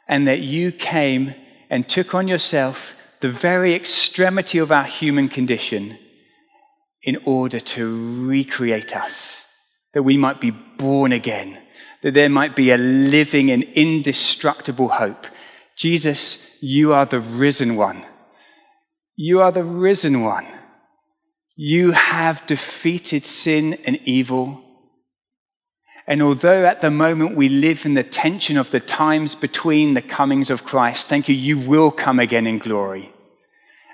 And 0.06 0.28
that 0.28 0.42
you 0.42 0.70
came 0.70 1.34
and 1.68 1.88
took 1.88 2.14
on 2.14 2.28
yourself 2.28 2.94
the 3.18 3.28
very 3.28 3.74
extremity 3.74 4.58
of 4.58 4.70
our 4.70 4.84
human 4.84 5.28
condition 5.28 5.98
in 7.02 7.16
order 7.24 7.58
to 7.58 8.24
recreate 8.24 8.94
us, 8.94 9.52
that 9.94 10.04
we 10.04 10.16
might 10.16 10.40
be 10.40 10.52
born 10.52 11.10
again, 11.10 11.60
that 12.02 12.14
there 12.14 12.28
might 12.28 12.54
be 12.54 12.70
a 12.70 12.78
living 12.78 13.50
and 13.50 13.64
indestructible 13.74 14.88
hope. 14.88 15.26
Jesus, 15.76 16.60
you 16.62 16.92
are 16.92 17.06
the 17.06 17.20
risen 17.20 17.76
one. 17.76 18.04
You 19.16 19.40
are 19.40 19.52
the 19.52 19.64
risen 19.64 20.22
one. 20.22 20.46
You 21.56 21.92
have 21.92 22.46
defeated 22.46 23.24
sin 23.24 23.74
and 23.84 23.98
evil. 24.04 24.62
And 26.06 26.22
although 26.22 26.64
at 26.64 26.80
the 26.80 26.90
moment 26.90 27.36
we 27.36 27.48
live 27.48 27.84
in 27.84 27.94
the 27.94 28.02
tension 28.02 28.56
of 28.56 28.70
the 28.70 28.80
times 28.80 29.34
between 29.34 29.94
the 29.94 30.02
comings 30.02 30.50
of 30.50 30.64
Christ, 30.64 31.08
thank 31.08 31.28
you, 31.28 31.34
you 31.34 31.58
will 31.58 31.90
come 31.90 32.18
again 32.18 32.46
in 32.46 32.58
glory 32.58 33.12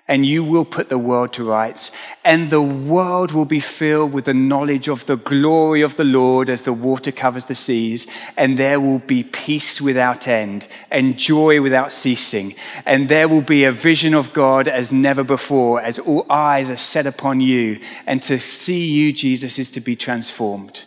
and 0.07 0.27
you 0.27 0.45
will 0.45 0.67
put 0.67 0.91
the 0.91 0.99
world 0.99 1.33
to 1.33 1.45
rights, 1.45 1.91
and 2.25 2.51
the 2.51 2.61
world 2.61 3.33
will 3.33 3.47
be 3.47 3.61
filled 3.61 4.13
with 4.13 4.27
the 4.27 4.35
knowledge 4.35 4.87
of 4.87 5.07
the 5.07 5.17
glory 5.17 5.81
of 5.81 5.97
the 5.97 6.05
Lord 6.05 6.51
as 6.51 6.63
the 6.63 6.75
water 6.75 7.11
covers 7.11 7.47
the 7.47 7.55
seas, 7.55 8.07
and 8.37 8.59
there 8.59 8.79
will 8.79 8.99
be 8.99 9.25
peace 9.25 9.81
without 9.81 10.29
end, 10.29 10.69
and 10.91 11.19
joy 11.19 11.63
without 11.63 11.91
ceasing, 11.91 12.55
and 12.85 13.09
there 13.09 13.29
will 13.29 13.43
be 13.43 13.65
a 13.65 13.73
vision 13.73 14.13
of 14.13 14.35
God 14.35 14.69
as 14.69 14.93
never 14.93 15.25
before, 15.25 15.81
as 15.81 15.99
all 15.99 16.27
eyes 16.29 16.69
are 16.69 16.77
set 16.77 17.07
upon 17.07 17.41
you, 17.41 17.81
and 18.07 18.23
to 18.23 18.39
see 18.39 18.87
you, 18.87 19.11
Jesus, 19.11 19.59
is 19.59 19.71
to 19.71 19.81
be 19.81 19.97
transformed. 19.97 20.85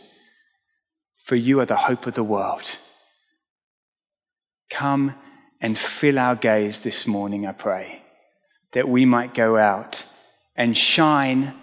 For 1.24 1.36
you 1.36 1.60
are 1.60 1.66
the 1.66 1.76
hope 1.76 2.06
of 2.06 2.14
the 2.14 2.24
world. 2.24 2.78
Come 4.70 5.16
and 5.60 5.78
fill 5.78 6.20
our 6.20 6.36
gaze 6.36 6.82
this 6.82 7.08
morning, 7.08 7.48
I 7.48 7.52
pray 7.52 8.04
that 8.72 8.88
we 8.88 9.06
might 9.06 9.34
go 9.34 9.58
out 9.58 10.06
and 10.56 10.78
shine 10.78 11.54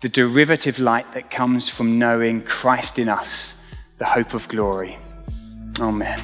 the 0.00 0.08
derivative 0.08 0.78
light 0.78 1.12
that 1.12 1.30
comes 1.30 1.68
from 1.68 1.98
knowing 1.98 2.42
Christ 2.42 2.98
in 2.98 3.08
us, 3.08 3.64
the 3.98 4.04
hope 4.04 4.34
of 4.34 4.48
glory. 4.48 4.98
Amen. 5.80 6.20